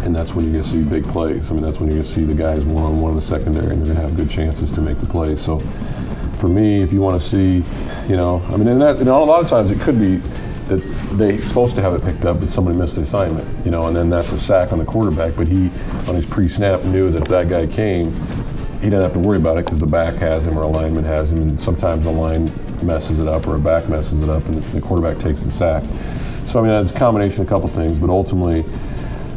and 0.03 0.15
that's 0.15 0.35
when 0.35 0.45
you're 0.45 0.53
going 0.53 0.65
to 0.65 0.69
see 0.69 0.83
big 0.83 1.07
plays. 1.09 1.51
I 1.51 1.55
mean 1.55 1.63
that's 1.63 1.81
when 1.81 1.89
you're 1.89 1.97
going 1.97 2.07
to 2.07 2.13
see 2.13 2.25
the 2.25 2.35
guys 2.35 2.67
one 2.67 2.85
on 2.85 3.01
one 3.01 3.11
in 3.11 3.17
the 3.17 3.23
secondary 3.23 3.73
and 3.73 3.79
they're 3.81 3.95
going 3.95 3.97
to 3.97 4.03
have 4.03 4.17
good 4.17 4.31
chances 4.31 4.71
to 4.73 4.81
make 4.81 4.99
the 4.99 5.07
play. 5.07 5.37
So 5.37 5.63
for 6.41 6.49
me, 6.49 6.83
if 6.83 6.93
you 6.93 7.01
want 7.01 7.21
to 7.21 7.27
see, 7.27 7.63
you 8.09 8.17
know, 8.17 8.43
I 8.49 8.57
mean, 8.57 8.67
and, 8.67 8.81
that, 8.81 8.97
and 8.97 9.09
a 9.09 9.17
lot 9.17 9.43
of 9.43 9.49
times 9.49 9.71
it 9.71 9.81
could 9.81 10.01
be 10.01 10.17
that 10.69 10.79
they're 11.13 11.39
supposed 11.39 11.75
to 11.77 11.83
have 11.83 11.95
it 11.95 12.03
picked 12.03 12.25
up, 12.25 12.41
but 12.41 12.51
somebody 12.51 12.79
missed 12.79 12.97
the 12.97 13.03
assignment, 13.03 13.65
you 13.65 13.71
know, 13.71 13.87
and 13.89 13.95
then 13.95 14.09
that's 14.09 14.33
a 14.33 14.39
sack 14.39 14.73
on 14.73 14.79
the 14.79 14.85
quarterback. 14.85 15.37
But 15.37 15.49
he, 15.49 15.71
on 16.09 16.15
his 16.15 16.25
pre-snap, 16.25 16.85
knew 16.85 17.11
that 17.11 17.23
if 17.23 17.29
that 17.29 17.49
guy 17.49 17.67
came, 17.67 18.13
he 18.75 18.89
didn't 18.89 19.03
have 19.03 19.13
to 19.13 19.19
worry 19.19 19.37
about 19.37 19.59
it 19.59 19.67
because 19.67 19.79
the 19.79 19.87
back 19.87 20.15
has 20.15 20.47
him 20.47 20.57
or 20.57 20.63
alignment 20.63 21.07
has 21.07 21.31
him, 21.31 21.43
and 21.43 21.61
sometimes 21.61 22.07
a 22.07 22.11
line 22.11 22.51
messes 22.83 23.19
it 23.19 23.29
up 23.29 23.47
or 23.47 23.57
a 23.57 23.59
back 23.59 23.89
messes 23.89 24.21
it 24.23 24.29
up, 24.29 24.47
and 24.47 24.63
the 24.63 24.81
quarterback 24.81 25.19
takes 25.19 25.43
the 25.43 25.51
sack. 25.51 25.83
So 26.47 26.61
I 26.61 26.63
mean, 26.63 26.73
it's 26.73 26.93
a 26.93 26.95
combination 26.95 27.43
of 27.43 27.49
a 27.49 27.51
couple 27.51 27.69
things, 27.69 27.99
but 27.99 28.09
ultimately, 28.09 28.65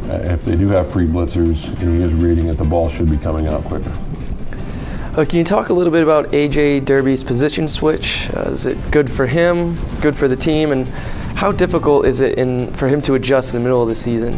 uh, 0.10 0.32
if 0.32 0.46
they 0.46 0.56
do 0.56 0.70
have 0.70 0.92
free 0.92 1.08
blitzers 1.08 1.70
and 1.82 1.98
he 1.98 2.04
is 2.04 2.14
reading 2.14 2.48
it, 2.48 2.54
the 2.54 2.64
ball 2.64 2.90
should 2.90 3.10
be 3.10 3.18
coming 3.18 3.48
out 3.48 3.64
quicker. 3.66 3.92
Uh, 5.16 5.24
can 5.24 5.38
you 5.38 5.44
talk 5.44 5.70
a 5.70 5.74
little 5.74 5.94
bit 5.94 6.02
about 6.02 6.26
AJ 6.32 6.86
Derby's 6.86 7.24
position 7.24 7.68
switch? 7.68 8.32
Uh, 8.36 8.50
is 8.50 8.66
it 8.66 8.76
good 8.90 9.12
for 9.12 9.28
him, 9.28 9.76
good 10.02 10.16
for 10.16 10.28
the 10.28 10.36
team, 10.36 10.72
and 10.72 10.88
how 11.36 11.52
difficult 11.52 12.08
is 12.08 12.20
it 12.20 12.40
in, 12.40 12.74
for 12.74 12.88
him 12.88 13.00
to 13.04 13.14
adjust 13.14 13.54
in 13.54 13.62
the 13.62 13.64
middle 13.64 13.80
of 13.80 13.88
the 13.88 13.94
season? 13.94 14.36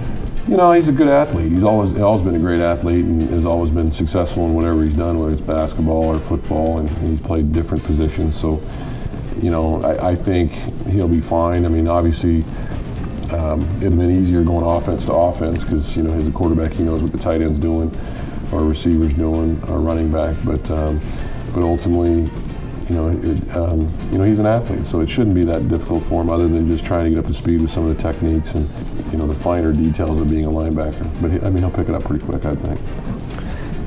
You 0.50 0.58
know, 0.58 0.74
he's 0.74 0.90
a 0.90 0.92
good 0.92 1.08
athlete. 1.08 1.50
He's 1.50 1.64
always 1.64 1.98
always 1.98 2.24
been 2.24 2.36
a 2.36 2.40
great 2.40 2.60
athlete 2.60 3.06
and 3.06 3.22
has 3.30 3.46
always 3.46 3.72
been 3.72 3.90
successful 3.90 4.48
in 4.48 4.54
whatever 4.54 4.84
he's 4.84 4.96
done, 4.96 5.16
whether 5.16 5.32
it's 5.32 5.42
basketball 5.42 6.14
or 6.14 6.20
football, 6.20 6.80
and 6.80 6.90
he's 6.90 7.22
played 7.22 7.54
different 7.54 7.82
positions. 7.86 8.36
So, 8.36 8.62
you 9.42 9.52
know, 9.52 9.82
I, 9.82 10.10
I 10.10 10.16
think 10.16 10.52
he'll 10.88 11.08
be 11.08 11.22
fine. 11.22 11.66
I 11.66 11.70
mean, 11.70 11.88
obviously, 11.88 12.44
um, 13.32 13.62
it'd 13.78 13.84
have 13.84 13.98
been 13.98 14.12
easier 14.12 14.44
going 14.44 14.66
offense 14.66 15.06
to 15.06 15.14
offense 15.14 15.64
because 15.64 15.96
you 15.96 16.04
know 16.04 16.14
he's 16.14 16.28
a 16.28 16.32
quarterback. 16.32 16.74
He 16.74 16.84
knows 16.84 17.02
what 17.02 17.14
the 17.14 17.18
tight 17.18 17.42
end's 17.42 17.60
doing, 17.60 17.90
our 18.54 18.64
receivers 18.64 19.14
doing, 19.14 19.62
our 19.66 19.80
running 19.80 20.12
back. 20.12 20.36
But 20.44 20.70
um, 20.72 21.00
but 21.54 21.64
ultimately, 21.64 22.30
you 22.90 22.96
know, 22.96 23.10
it, 23.10 23.56
um, 23.56 23.92
you 24.12 24.18
know, 24.18 24.24
he's 24.24 24.40
an 24.40 24.46
athlete, 24.46 24.86
so 24.86 25.00
it 25.00 25.08
shouldn't 25.08 25.36
be 25.36 25.44
that 25.46 25.68
difficult 25.70 26.04
for 26.04 26.22
him, 26.22 26.30
other 26.30 26.48
than 26.48 26.68
just 26.68 26.86
trying 26.86 27.06
to 27.06 27.10
get 27.10 27.20
up 27.20 27.26
to 27.26 27.34
speed 27.34 27.62
with 27.62 27.72
some 27.72 27.88
of 27.88 27.96
the 27.96 28.02
techniques 28.02 28.54
and 28.56 28.70
you 29.12 29.18
know 29.18 29.28
the 29.28 29.36
finer 29.36 29.72
details 29.72 30.20
of 30.20 30.30
being 30.30 30.46
a 30.46 30.50
linebacker. 30.50 31.10
But 31.22 31.32
he, 31.32 31.40
I 31.40 31.50
mean, 31.50 31.60
he'll 31.60 31.72
pick 31.72 31.90
it 31.90 31.96
up 31.96 32.04
pretty 32.04 32.26
quick, 32.26 32.46
I 32.46 32.56
think. 32.56 32.80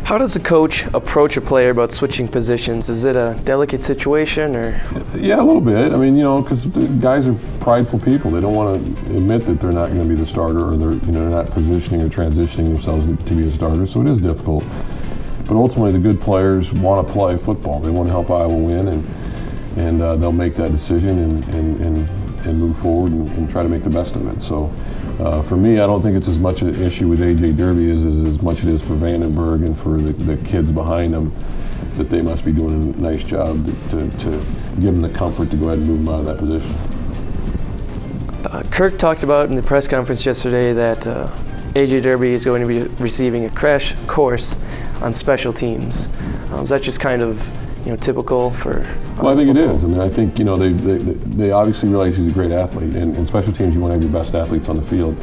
How 0.09 0.17
does 0.17 0.37
a 0.37 0.41
coach 0.41 0.87
approach 0.95 1.37
a 1.37 1.43
player 1.43 1.69
about 1.69 1.93
switching 1.93 2.29
positions? 2.29 2.89
Is 2.89 3.05
it 3.05 3.15
a 3.15 3.39
delicate 3.45 3.85
situation, 3.85 4.57
or? 4.57 4.81
Yeah, 5.15 5.37
a 5.37 5.45
little 5.45 5.61
bit. 5.61 5.93
I 5.93 5.99
mean, 5.99 6.17
you 6.17 6.23
know, 6.23 6.41
because 6.41 6.65
guys 6.99 7.27
are 7.27 7.37
prideful 7.61 7.99
people. 7.99 8.31
They 8.31 8.41
don't 8.41 8.55
want 8.55 8.83
to 8.83 9.17
admit 9.19 9.45
that 9.45 9.61
they're 9.61 9.71
not 9.71 9.89
going 9.89 10.03
to 10.03 10.09
be 10.09 10.15
the 10.15 10.25
starter, 10.25 10.65
or 10.65 10.77
they're 10.79 10.93
you 10.93 11.13
know 11.13 11.29
they're 11.29 11.45
not 11.45 11.51
positioning 11.51 12.01
or 12.01 12.09
transitioning 12.09 12.73
themselves 12.73 13.07
to 13.07 13.35
be 13.35 13.47
a 13.47 13.51
starter. 13.51 13.85
So 13.85 14.01
it 14.01 14.09
is 14.09 14.19
difficult. 14.19 14.65
But 15.45 15.57
ultimately, 15.57 15.93
the 15.93 15.99
good 15.99 16.23
players 16.23 16.73
want 16.73 17.07
to 17.07 17.13
play 17.13 17.37
football. 17.37 17.79
They 17.79 17.91
want 17.91 18.07
to 18.07 18.13
help 18.13 18.31
Iowa 18.31 18.57
win, 18.57 18.89
and 18.89 19.07
and 19.77 20.01
uh, 20.01 20.17
they'll 20.17 20.33
make 20.33 20.55
that 20.55 20.73
decision 20.73 21.19
and 21.19 21.49
and, 21.49 21.81
and, 21.83 22.47
and 22.47 22.59
move 22.59 22.79
forward 22.79 23.13
and, 23.13 23.29
and, 23.33 23.51
try 23.51 23.63
to 23.63 23.69
make 23.69 23.83
the 23.83 23.91
best 23.91 24.17
of 24.17 24.27
it. 24.35 24.41
So. 24.41 24.73
Uh, 25.19 25.43
for 25.43 25.57
me, 25.57 25.81
I 25.81 25.87
don't 25.87 26.01
think 26.01 26.17
it's 26.17 26.29
as 26.29 26.39
much 26.39 26.63
an 26.63 26.81
issue 26.81 27.09
with 27.09 27.19
AJ 27.21 27.57
Derby 27.57 27.91
as, 27.91 28.05
as, 28.05 28.21
as 28.21 28.41
much 28.41 28.63
it 28.63 28.69
is 28.69 28.81
for 28.81 28.95
Vandenberg 28.95 29.65
and 29.67 29.77
for 29.77 29.99
the, 29.99 30.13
the 30.13 30.37
kids 30.49 30.71
behind 30.71 31.13
him 31.13 31.33
that 31.97 32.09
they 32.09 32.23
must 32.23 32.45
be 32.45 32.53
doing 32.53 32.95
a 32.95 32.97
nice 32.99 33.25
job 33.25 33.67
to, 33.91 34.09
to, 34.19 34.31
give 34.79 34.95
them 34.95 35.03
the 35.03 35.09
comfort 35.09 35.51
to 35.51 35.57
go 35.57 35.67
ahead 35.67 35.79
and 35.79 35.89
move 35.89 35.99
them 35.99 36.09
out 36.09 36.21
of 36.21 36.27
that 36.27 36.39
position. 36.39 36.71
Uh, 38.45 38.63
Kirk 38.71 38.97
talked 38.97 39.25
about 39.25 39.49
in 39.49 39.57
the 39.57 39.63
press 39.63 39.89
conference 39.89 40.25
yesterday 40.25 40.73
that 40.73 41.05
uh, 41.05 41.29
AJ 41.75 42.03
Derby 42.03 42.31
is 42.31 42.45
going 42.45 42.63
to 42.63 42.69
be 42.69 42.85
receiving 43.03 43.45
a 43.45 43.51
crash 43.51 43.97
course 44.07 44.57
on 45.03 45.13
special 45.13 45.53
teams. 45.53 46.09
Um, 46.53 46.63
is 46.63 46.71
that 46.71 46.83
just 46.83 47.01
kind 47.01 47.23
of 47.23 47.51
you 47.85 47.91
know 47.91 47.97
typical 47.97 48.51
for? 48.51 48.81
Well, 49.21 49.29
I 49.29 49.37
think 49.37 49.49
football? 49.49 49.57
it 49.57 49.75
is. 49.75 49.85
I 49.85 49.87
mean, 49.87 50.01
I 50.01 50.09
think 50.09 50.39
you 50.39 50.45
know 50.45 50.57
they 50.57 50.73
they, 50.73 50.99
they 50.99 51.51
obviously 51.51 51.89
realize 51.89 52.17
he's 52.17 52.27
a 52.27 52.33
great 52.33 52.53
athlete, 52.53 52.95
and 52.95 53.17
in 53.17 53.27
special 53.27 53.53
teams 53.53 53.75
you 53.75 53.81
want 53.81 53.91
to 53.91 53.95
have 53.95 54.03
your 54.03 54.13
best 54.13 54.35
athletes 54.35 54.69
on 54.69 54.77
the 54.77 54.83
field. 54.83 55.17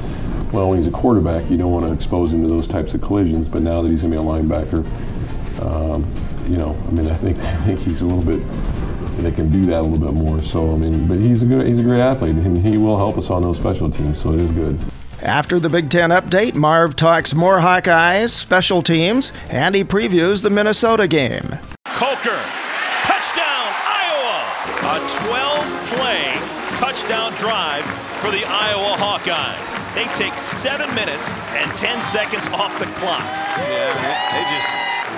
Well, 0.52 0.70
when 0.70 0.78
he's 0.78 0.88
a 0.88 0.92
quarterback, 0.92 1.50
you 1.50 1.58
don't 1.58 1.72
want 1.72 1.86
to 1.86 1.92
expose 1.92 2.32
him 2.32 2.42
to 2.44 2.48
those 2.48 2.68
types 2.68 2.94
of 2.94 3.02
collisions. 3.02 3.50
But 3.50 3.62
now 3.62 3.82
that 3.82 3.90
he's 3.90 4.02
going 4.02 4.14
to 4.14 4.20
be 4.20 4.24
a 4.24 4.26
linebacker, 4.26 4.86
um, 5.62 6.06
you 6.50 6.58
know, 6.58 6.78
I 6.88 6.92
mean, 6.92 7.08
I 7.08 7.16
think 7.16 7.38
I 7.40 7.56
think 7.66 7.80
he's 7.80 8.02
a 8.02 8.06
little 8.06 8.24
bit 8.24 8.42
they 9.18 9.32
can 9.32 9.50
do 9.50 9.66
that 9.68 9.80
a 9.80 9.82
little 9.82 9.98
bit 9.98 10.14
more. 10.14 10.42
So 10.42 10.74
I 10.74 10.76
mean, 10.76 11.08
but 11.08 11.18
he's 11.18 11.44
a 11.44 11.46
good, 11.46 11.68
he's 11.68 11.80
a 11.80 11.84
great 11.84 12.02
athlete, 12.02 12.36
and 12.36 12.58
he 12.58 12.78
will 12.78 12.98
help 12.98 13.18
us 13.18 13.30
on 13.30 13.42
those 13.42 13.58
special 13.58 13.90
teams. 13.90 14.20
So 14.20 14.34
it 14.34 14.42
is 14.42 14.52
good. 14.52 14.80
After 15.22 15.60
the 15.60 15.70
Big 15.70 15.90
Ten 15.90 16.10
update, 16.12 16.56
Marv 16.56 16.96
talks 16.96 17.34
more 17.34 17.60
Hawkeyes, 17.60 18.30
special 18.30 18.84
teams, 18.84 19.32
and 19.50 19.74
he 19.74 19.84
previews 19.84 20.44
the 20.44 20.50
Minnesota 20.50 21.08
game. 21.08 21.58
Touchdown, 22.26 23.70
Iowa! 23.86 24.42
A 24.82 24.98
12 25.30 25.90
play 25.94 26.34
touchdown 26.82 27.32
drive 27.34 27.86
for 28.18 28.32
the 28.32 28.44
Iowa 28.44 28.98
Hawkeyes. 28.98 29.70
They 29.94 30.06
take 30.18 30.34
seven 30.40 30.90
minutes 30.96 31.30
and 31.54 31.70
10 31.78 32.02
seconds 32.02 32.48
off 32.48 32.74
the 32.80 32.88
clock. 32.98 33.22
Yeah, 33.62 33.94
they, 34.02 34.18
they 34.34 34.44
just, 34.50 34.72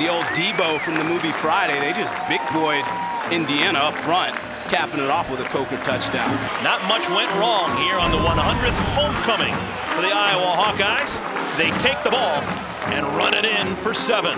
the 0.03 0.11
old 0.11 0.25
Debo 0.35 0.81
from 0.81 0.95
the 0.95 1.05
movie 1.05 1.31
Friday, 1.31 1.79
they 1.79 1.93
just 1.93 2.11
big 2.27 2.41
boyed 2.51 2.83
Indiana 3.31 3.79
up 3.79 3.95
front 3.99 4.35
capping 4.67 4.99
it 4.99 5.09
off 5.09 5.31
with 5.31 5.39
a 5.39 5.45
Coker 5.45 5.77
touchdown. 5.87 6.27
Not 6.61 6.83
much 6.89 7.07
went 7.07 7.31
wrong 7.39 7.71
here 7.77 7.95
on 7.95 8.11
the 8.11 8.17
100th 8.17 8.75
homecoming 8.99 9.55
for 9.95 10.01
the 10.01 10.11
Iowa 10.11 10.59
Hawkeyes. 10.59 11.23
They 11.55 11.71
take 11.79 12.03
the 12.03 12.11
ball 12.11 12.43
and 12.91 13.07
run 13.15 13.33
it 13.33 13.45
in 13.45 13.77
for 13.77 13.93
seven. 13.93 14.37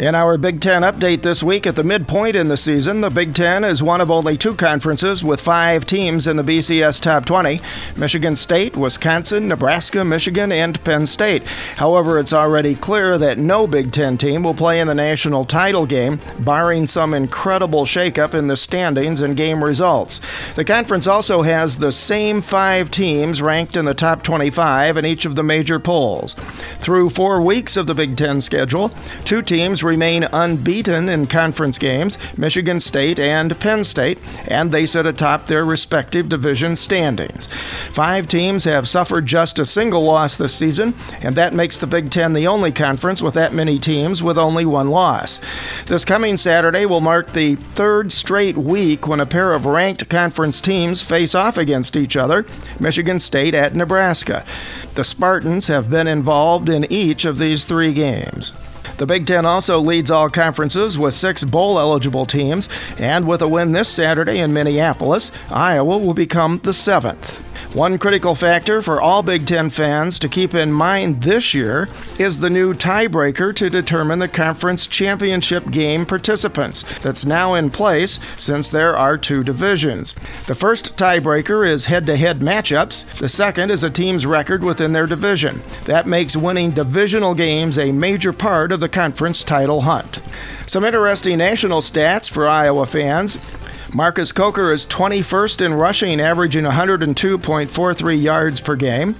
In 0.00 0.14
our 0.14 0.38
Big 0.38 0.60
Ten 0.60 0.82
update 0.82 1.22
this 1.22 1.42
week, 1.42 1.66
at 1.66 1.74
the 1.74 1.82
midpoint 1.82 2.36
in 2.36 2.46
the 2.46 2.56
season, 2.56 3.00
the 3.00 3.10
Big 3.10 3.34
Ten 3.34 3.64
is 3.64 3.82
one 3.82 4.00
of 4.00 4.12
only 4.12 4.38
two 4.38 4.54
conferences 4.54 5.24
with 5.24 5.40
five 5.40 5.86
teams 5.86 6.28
in 6.28 6.36
the 6.36 6.44
BCS 6.44 7.02
Top 7.02 7.24
20 7.24 7.60
Michigan 7.96 8.36
State, 8.36 8.76
Wisconsin, 8.76 9.48
Nebraska, 9.48 10.04
Michigan, 10.04 10.52
and 10.52 10.80
Penn 10.84 11.04
State. 11.04 11.44
However, 11.78 12.16
it's 12.20 12.32
already 12.32 12.76
clear 12.76 13.18
that 13.18 13.38
no 13.38 13.66
Big 13.66 13.90
Ten 13.90 14.16
team 14.16 14.44
will 14.44 14.54
play 14.54 14.78
in 14.78 14.86
the 14.86 14.94
national 14.94 15.44
title 15.44 15.84
game, 15.84 16.20
barring 16.38 16.86
some 16.86 17.12
incredible 17.12 17.84
shakeup 17.84 18.34
in 18.34 18.46
the 18.46 18.56
standings 18.56 19.20
and 19.20 19.36
game 19.36 19.64
results. 19.64 20.20
The 20.54 20.64
conference 20.64 21.08
also 21.08 21.42
has 21.42 21.76
the 21.76 21.90
same 21.90 22.40
five 22.40 22.92
teams 22.92 23.42
ranked 23.42 23.74
in 23.74 23.84
the 23.84 23.94
top 23.94 24.22
25 24.22 24.96
in 24.96 25.04
each 25.04 25.24
of 25.24 25.34
the 25.34 25.42
major 25.42 25.80
polls. 25.80 26.34
Through 26.74 27.10
four 27.10 27.42
weeks 27.42 27.76
of 27.76 27.88
the 27.88 27.96
Big 27.96 28.16
Ten 28.16 28.40
schedule, 28.40 28.92
two 29.24 29.42
teams 29.42 29.82
remain 29.88 30.24
unbeaten 30.24 31.08
in 31.08 31.26
conference 31.26 31.78
games 31.78 32.18
Michigan 32.36 32.78
State 32.78 33.18
and 33.18 33.58
Penn 33.58 33.84
State, 33.84 34.18
and 34.46 34.70
they 34.70 34.86
sit 34.86 35.06
atop 35.06 35.46
their 35.46 35.64
respective 35.64 36.28
division 36.28 36.76
standings. 36.76 37.46
Five 37.46 38.28
teams 38.28 38.64
have 38.64 38.86
suffered 38.86 39.26
just 39.26 39.58
a 39.58 39.66
single 39.66 40.04
loss 40.04 40.36
this 40.36 40.54
season, 40.54 40.94
and 41.22 41.34
that 41.34 41.54
makes 41.54 41.78
the 41.78 41.86
Big 41.86 42.10
Ten 42.10 42.34
the 42.34 42.46
only 42.46 42.70
conference 42.70 43.22
with 43.22 43.34
that 43.34 43.54
many 43.54 43.78
teams 43.78 44.22
with 44.22 44.38
only 44.38 44.66
one 44.66 44.90
loss. 44.90 45.40
This 45.86 46.04
coming 46.04 46.36
Saturday 46.36 46.86
will 46.86 47.00
mark 47.00 47.32
the 47.32 47.54
third 47.56 48.12
straight 48.12 48.56
week 48.56 49.06
when 49.06 49.20
a 49.20 49.26
pair 49.26 49.54
of 49.54 49.66
ranked 49.66 50.08
conference 50.08 50.60
teams 50.60 51.00
face 51.00 51.34
off 51.34 51.56
against 51.56 51.96
each 51.96 52.16
other 52.16 52.44
Michigan 52.78 53.18
State 53.18 53.54
at 53.54 53.74
Nebraska. 53.74 54.44
The 54.94 55.04
Spartans 55.04 55.68
have 55.68 55.88
been 55.88 56.06
involved 56.06 56.68
in 56.68 56.90
each 56.92 57.24
of 57.24 57.38
these 57.38 57.64
three 57.64 57.92
games. 57.92 58.52
The 58.96 59.06
Big 59.06 59.26
Ten 59.26 59.46
also 59.46 59.78
leads 59.78 60.10
all 60.10 60.30
conferences 60.30 60.98
with 60.98 61.14
six 61.14 61.44
bowl 61.44 61.78
eligible 61.78 62.26
teams, 62.26 62.68
and 62.98 63.26
with 63.26 63.42
a 63.42 63.48
win 63.48 63.72
this 63.72 63.88
Saturday 63.88 64.38
in 64.38 64.52
Minneapolis, 64.52 65.30
Iowa 65.50 65.98
will 65.98 66.14
become 66.14 66.60
the 66.64 66.72
seventh. 66.72 67.47
One 67.74 67.98
critical 67.98 68.34
factor 68.34 68.80
for 68.80 68.98
all 68.98 69.22
Big 69.22 69.46
Ten 69.46 69.68
fans 69.68 70.18
to 70.20 70.28
keep 70.28 70.54
in 70.54 70.72
mind 70.72 71.22
this 71.22 71.52
year 71.52 71.86
is 72.18 72.40
the 72.40 72.48
new 72.48 72.72
tiebreaker 72.72 73.54
to 73.56 73.68
determine 73.68 74.20
the 74.20 74.26
conference 74.26 74.86
championship 74.86 75.70
game 75.70 76.06
participants 76.06 76.82
that's 77.00 77.26
now 77.26 77.52
in 77.52 77.68
place 77.68 78.18
since 78.38 78.70
there 78.70 78.96
are 78.96 79.18
two 79.18 79.44
divisions. 79.44 80.14
The 80.46 80.54
first 80.54 80.96
tiebreaker 80.96 81.68
is 81.68 81.84
head 81.84 82.06
to 82.06 82.16
head 82.16 82.38
matchups, 82.38 83.04
the 83.18 83.28
second 83.28 83.70
is 83.70 83.82
a 83.82 83.90
team's 83.90 84.24
record 84.24 84.64
within 84.64 84.94
their 84.94 85.06
division. 85.06 85.60
That 85.84 86.06
makes 86.06 86.38
winning 86.38 86.70
divisional 86.70 87.34
games 87.34 87.76
a 87.76 87.92
major 87.92 88.32
part 88.32 88.72
of 88.72 88.80
the 88.80 88.88
conference 88.88 89.42
title 89.44 89.82
hunt. 89.82 90.20
Some 90.66 90.86
interesting 90.86 91.36
national 91.36 91.82
stats 91.82 92.30
for 92.30 92.48
Iowa 92.48 92.86
fans. 92.86 93.38
Marcus 93.94 94.32
Coker 94.32 94.70
is 94.70 94.84
21st 94.84 95.64
in 95.64 95.72
rushing, 95.72 96.20
averaging 96.20 96.64
102.43 96.64 98.22
yards 98.22 98.60
per 98.60 98.76
game. 98.76 99.14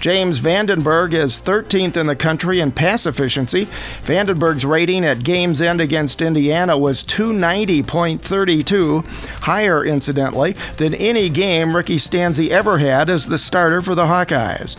James 0.00 0.38
Vandenberg 0.38 1.12
is 1.12 1.40
13th 1.40 1.96
in 1.96 2.06
the 2.06 2.14
country 2.14 2.60
in 2.60 2.70
pass 2.70 3.04
efficiency. 3.04 3.66
Vandenberg's 4.04 4.64
rating 4.64 5.04
at 5.04 5.24
game's 5.24 5.60
end 5.60 5.80
against 5.80 6.22
Indiana 6.22 6.78
was 6.78 7.02
290.32, 7.02 9.04
higher, 9.40 9.84
incidentally, 9.84 10.52
than 10.76 10.94
any 10.94 11.28
game 11.28 11.74
Ricky 11.74 11.96
Stanzi 11.96 12.50
ever 12.50 12.78
had 12.78 13.10
as 13.10 13.26
the 13.26 13.38
starter 13.38 13.82
for 13.82 13.96
the 13.96 14.06
Hawkeyes. 14.06 14.76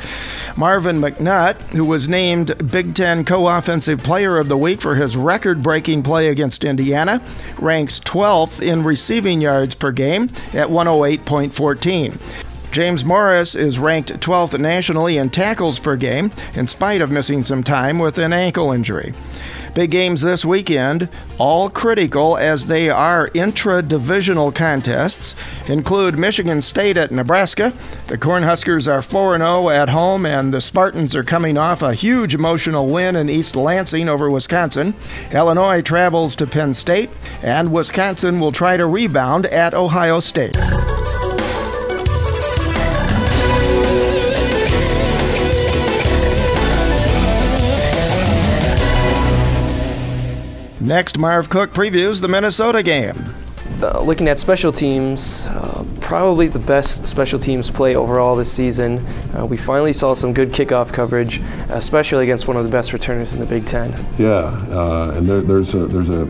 Marvin 0.58 1.02
McNutt, 1.02 1.56
who 1.74 1.84
was 1.84 2.08
named 2.08 2.72
Big 2.72 2.96
Ten 2.96 3.26
Co 3.26 3.50
Offensive 3.50 4.02
Player 4.04 4.38
of 4.38 4.48
the 4.48 4.56
Week 4.56 4.80
for 4.80 4.96
his 4.96 5.18
record 5.18 5.62
breaking 5.62 6.04
play 6.04 6.30
against 6.30 6.64
Indiana, 6.64 7.22
ranks 7.60 8.00
12th 8.00 8.62
in 8.62 8.86
receiving 8.86 9.33
yards 9.42 9.76
per 9.76 9.92
game 9.92 10.24
at 10.54 10.70
108.14. 10.70 12.18
James 12.72 13.06
Morris 13.06 13.54
is 13.54 13.78
ranked 13.78 14.12
12th 14.20 14.60
nationally 14.60 15.18
in 15.18 15.30
tackles 15.30 15.78
per 15.78 15.96
game, 15.96 16.32
in 16.56 16.66
spite 16.66 17.02
of 17.02 17.12
missing 17.12 17.44
some 17.44 17.64
time 17.64 18.00
with 18.00 18.18
an 18.18 18.34
ankle 18.34 18.72
injury. 18.72 19.14
Big 19.74 19.90
games 19.90 20.22
this 20.22 20.46
weekend, 20.46 21.10
all 21.40 21.68
critical 21.68 22.38
as 22.38 22.68
they 22.68 22.92
are 22.92 23.32
intra 23.34 23.82
divisional 23.82 24.52
contests, 24.52 25.34
include 25.68 26.18
Michigan 26.18 26.62
State 26.62 26.96
at 26.96 27.12
Nebraska. 27.12 27.74
The 28.08 28.18
Cornhuskers 28.18 28.92
are 28.92 29.02
4 29.02 29.38
0 29.40 29.70
at 29.70 29.90
home, 29.90 30.28
and 30.28 30.54
the 30.54 30.62
Spartans 30.62 31.16
are 31.16 31.24
coming 31.24 31.58
off 31.58 31.82
a 31.82 31.96
huge 31.96 32.36
emotional 32.36 32.86
win 32.86 33.16
in 33.16 33.30
East 33.30 33.56
Lansing 33.56 34.08
over 34.10 34.30
Wisconsin. 34.30 34.94
Illinois 35.32 35.82
travels 35.82 36.36
to 36.36 36.46
Penn 36.46 36.76
State, 36.76 37.10
and 37.42 37.72
Wisconsin 37.72 38.40
will 38.40 38.52
try 38.52 38.78
to 38.78 38.86
rebound 38.86 39.48
at 39.48 39.74
Ohio 39.74 40.20
State. 40.20 40.56
Next, 50.84 51.18
Marv 51.18 51.50
Cook 51.50 51.72
previews 51.72 52.20
the 52.20 52.28
Minnesota 52.28 52.84
game. 52.84 53.16
Uh, 53.82 54.02
looking 54.02 54.28
at 54.28 54.38
special 54.38 54.70
teams, 54.70 55.48
uh, 55.48 55.86
probably 56.02 56.50
the 56.50 56.60
best 56.60 57.08
special 57.08 57.40
teams 57.40 57.72
play 57.72 57.96
overall 57.96 58.36
this 58.36 58.52
season. 58.52 58.98
Uh, 59.34 59.46
we 59.46 59.56
finally 59.56 59.94
saw 59.94 60.14
some 60.14 60.34
good 60.34 60.50
kickoff 60.50 60.92
coverage, 60.92 61.40
especially 61.70 62.24
against 62.24 62.50
one 62.50 62.58
of 62.58 62.66
the 62.66 62.70
best 62.70 62.92
returners 62.92 63.32
in 63.32 63.40
the 63.40 63.46
Big 63.46 63.66
Ten. 63.66 63.92
Yeah, 64.18 64.30
uh, 64.30 65.14
and 65.16 65.26
there, 65.26 65.40
there's 65.40 65.74
a 65.74 65.88
there's 65.88 66.10
a 66.10 66.26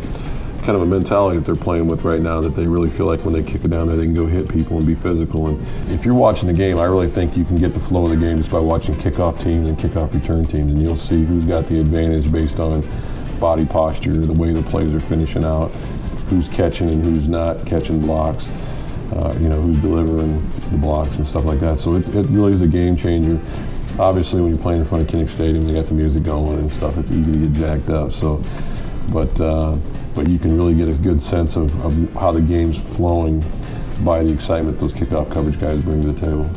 kind 0.60 0.76
of 0.76 0.84
a 0.84 0.86
mentality 0.86 1.38
that 1.38 1.46
they're 1.46 1.56
playing 1.56 1.88
with 1.88 2.04
right 2.04 2.22
now 2.22 2.40
that 2.40 2.56
they 2.56 2.68
really 2.68 2.92
feel 2.92 3.08
like 3.08 3.26
when 3.26 3.34
they 3.34 3.42
kick 3.42 3.66
it 3.66 3.70
down 3.70 3.88
there, 3.88 3.98
they 3.98 4.06
can 4.06 4.14
go 4.14 4.28
hit 4.28 4.48
people 4.48 4.78
and 4.78 4.86
be 4.86 4.94
physical. 4.94 5.48
And 5.48 5.60
if 5.92 6.06
you're 6.06 6.14
watching 6.14 6.48
the 6.48 6.54
game, 6.54 6.78
I 6.78 6.86
really 6.86 7.10
think 7.10 7.36
you 7.36 7.44
can 7.44 7.58
get 7.58 7.74
the 7.74 7.80
flow 7.80 8.06
of 8.06 8.12
the 8.12 8.18
game 8.18 8.38
just 8.38 8.52
by 8.52 8.60
watching 8.60 8.94
kickoff 8.96 9.42
teams 9.42 9.68
and 9.68 9.80
kickoff 9.80 10.14
return 10.14 10.46
teams, 10.46 10.72
and 10.72 10.80
you'll 10.80 10.96
see 10.96 11.26
who's 11.26 11.44
got 11.44 11.68
the 11.68 11.80
advantage 11.82 12.32
based 12.32 12.60
on 12.60 12.84
body 13.44 13.66
posture, 13.66 14.14
the 14.14 14.32
way 14.32 14.54
the 14.54 14.64
plays 14.64 14.94
are 14.96 15.02
finishing 15.02 15.44
out, 15.44 15.68
who's 16.30 16.48
catching 16.48 16.88
and 16.90 17.04
who's 17.04 17.28
not 17.28 17.66
catching 17.66 18.00
blocks, 18.00 18.50
uh, 19.12 19.38
you 19.38 19.50
know, 19.50 19.60
who's 19.60 19.78
delivering 19.80 20.42
the 20.72 20.78
blocks 20.78 21.18
and 21.18 21.28
stuff 21.28 21.44
like 21.44 21.60
that. 21.60 21.78
So 21.78 21.96
it, 21.96 22.08
it 22.16 22.26
really 22.28 22.54
is 22.54 22.62
a 22.62 22.70
game 22.70 22.96
changer. 22.96 23.38
Obviously, 24.00 24.40
when 24.40 24.54
you're 24.54 24.64
playing 24.64 24.80
in 24.80 24.88
front 24.88 25.04
of 25.04 25.14
Kinnick 25.14 25.28
Stadium, 25.28 25.68
they 25.68 25.74
got 25.74 25.88
the 25.88 25.94
music 25.94 26.24
going 26.24 26.58
and 26.58 26.72
stuff. 26.72 26.98
It's 26.98 27.12
easy 27.12 27.34
to 27.34 27.38
get 27.38 27.52
jacked 27.52 27.90
up. 27.90 28.14
So 28.14 28.42
but 29.10 29.40
uh, 29.42 29.78
but 30.16 30.28
you 30.28 30.40
can 30.40 30.56
really 30.56 30.74
get 30.74 30.88
a 30.88 30.94
good 30.94 31.22
sense 31.22 31.56
of, 31.58 31.86
of 31.86 32.14
how 32.14 32.32
the 32.32 32.42
game's 32.42 32.82
flowing 32.82 33.44
by 34.04 34.24
the 34.24 34.32
excitement 34.32 34.80
those 34.80 34.94
kickoff 34.94 35.30
coverage 35.32 35.60
guys 35.60 35.82
bring 35.82 36.02
to 36.04 36.14
the 36.14 36.20
table. 36.20 36.50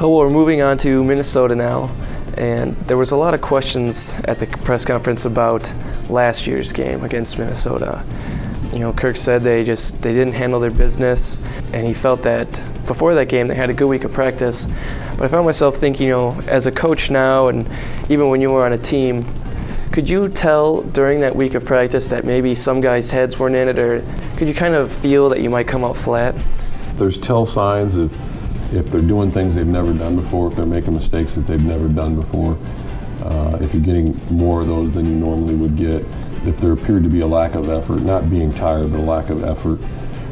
Oh, 0.00 0.08
well, 0.08 0.18
we're 0.18 0.30
moving 0.30 0.60
on 0.60 0.78
to 0.78 1.04
Minnesota 1.04 1.54
now, 1.54 1.90
and 2.36 2.76
there 2.88 2.96
was 2.96 3.12
a 3.12 3.16
lot 3.16 3.34
of 3.34 3.40
questions 3.40 4.20
at 4.24 4.38
the 4.38 4.46
press 4.46 4.84
conference 4.84 5.24
about 5.24 5.72
last 6.08 6.46
year's 6.46 6.72
game 6.72 7.04
against 7.04 7.38
Minnesota. 7.38 8.04
You 8.72 8.80
know, 8.80 8.92
Kirk 8.92 9.16
said 9.16 9.42
they 9.42 9.62
just 9.62 10.02
they 10.02 10.12
didn't 10.12 10.34
handle 10.34 10.58
their 10.58 10.70
business, 10.70 11.40
and 11.72 11.86
he 11.86 11.94
felt 11.94 12.22
that 12.22 12.48
before 12.86 13.14
that 13.14 13.28
game 13.28 13.46
they 13.46 13.54
had 13.54 13.70
a 13.70 13.72
good 13.72 13.86
week 13.86 14.04
of 14.04 14.12
practice. 14.12 14.66
But 15.16 15.22
I 15.22 15.28
found 15.28 15.46
myself 15.46 15.76
thinking, 15.76 16.08
you 16.08 16.12
know, 16.12 16.40
as 16.48 16.66
a 16.66 16.72
coach 16.72 17.10
now, 17.10 17.48
and 17.48 17.68
even 18.08 18.30
when 18.30 18.40
you 18.40 18.50
were 18.50 18.64
on 18.64 18.72
a 18.72 18.78
team, 18.78 19.24
could 19.92 20.10
you 20.10 20.28
tell 20.28 20.82
during 20.82 21.20
that 21.20 21.36
week 21.36 21.54
of 21.54 21.64
practice 21.64 22.08
that 22.08 22.24
maybe 22.24 22.56
some 22.56 22.80
guys' 22.80 23.12
heads 23.12 23.38
weren't 23.38 23.54
in 23.54 23.68
it, 23.68 23.78
or 23.78 24.04
could 24.36 24.48
you 24.48 24.54
kind 24.54 24.74
of 24.74 24.92
feel 24.92 25.28
that 25.28 25.40
you 25.40 25.50
might 25.50 25.68
come 25.68 25.84
out 25.84 25.96
flat? 25.96 26.34
There's 26.96 27.16
tell 27.16 27.46
signs 27.46 27.96
if 27.96 28.12
if 28.74 28.90
they're 28.90 29.00
doing 29.00 29.30
things 29.30 29.54
they've 29.54 29.66
never 29.66 29.92
done 29.92 30.16
before, 30.16 30.48
if 30.48 30.56
they're 30.56 30.66
making 30.66 30.94
mistakes 30.94 31.34
that 31.34 31.42
they've 31.42 31.64
never 31.64 31.88
done 31.88 32.16
before, 32.16 32.58
uh, 33.22 33.58
if 33.60 33.72
you're 33.72 33.82
getting 33.82 34.20
more 34.30 34.60
of 34.60 34.66
those 34.66 34.90
than 34.92 35.06
you 35.06 35.14
normally 35.14 35.54
would 35.54 35.76
get, 35.76 36.04
if 36.46 36.58
there 36.58 36.72
appeared 36.72 37.02
to 37.04 37.08
be 37.08 37.20
a 37.20 37.26
lack 37.26 37.54
of 37.54 37.70
effort, 37.70 38.00
not 38.02 38.28
being 38.28 38.52
tired, 38.52 38.90
but 38.90 38.98
a 38.98 39.02
lack 39.02 39.30
of 39.30 39.44
effort, 39.44 39.78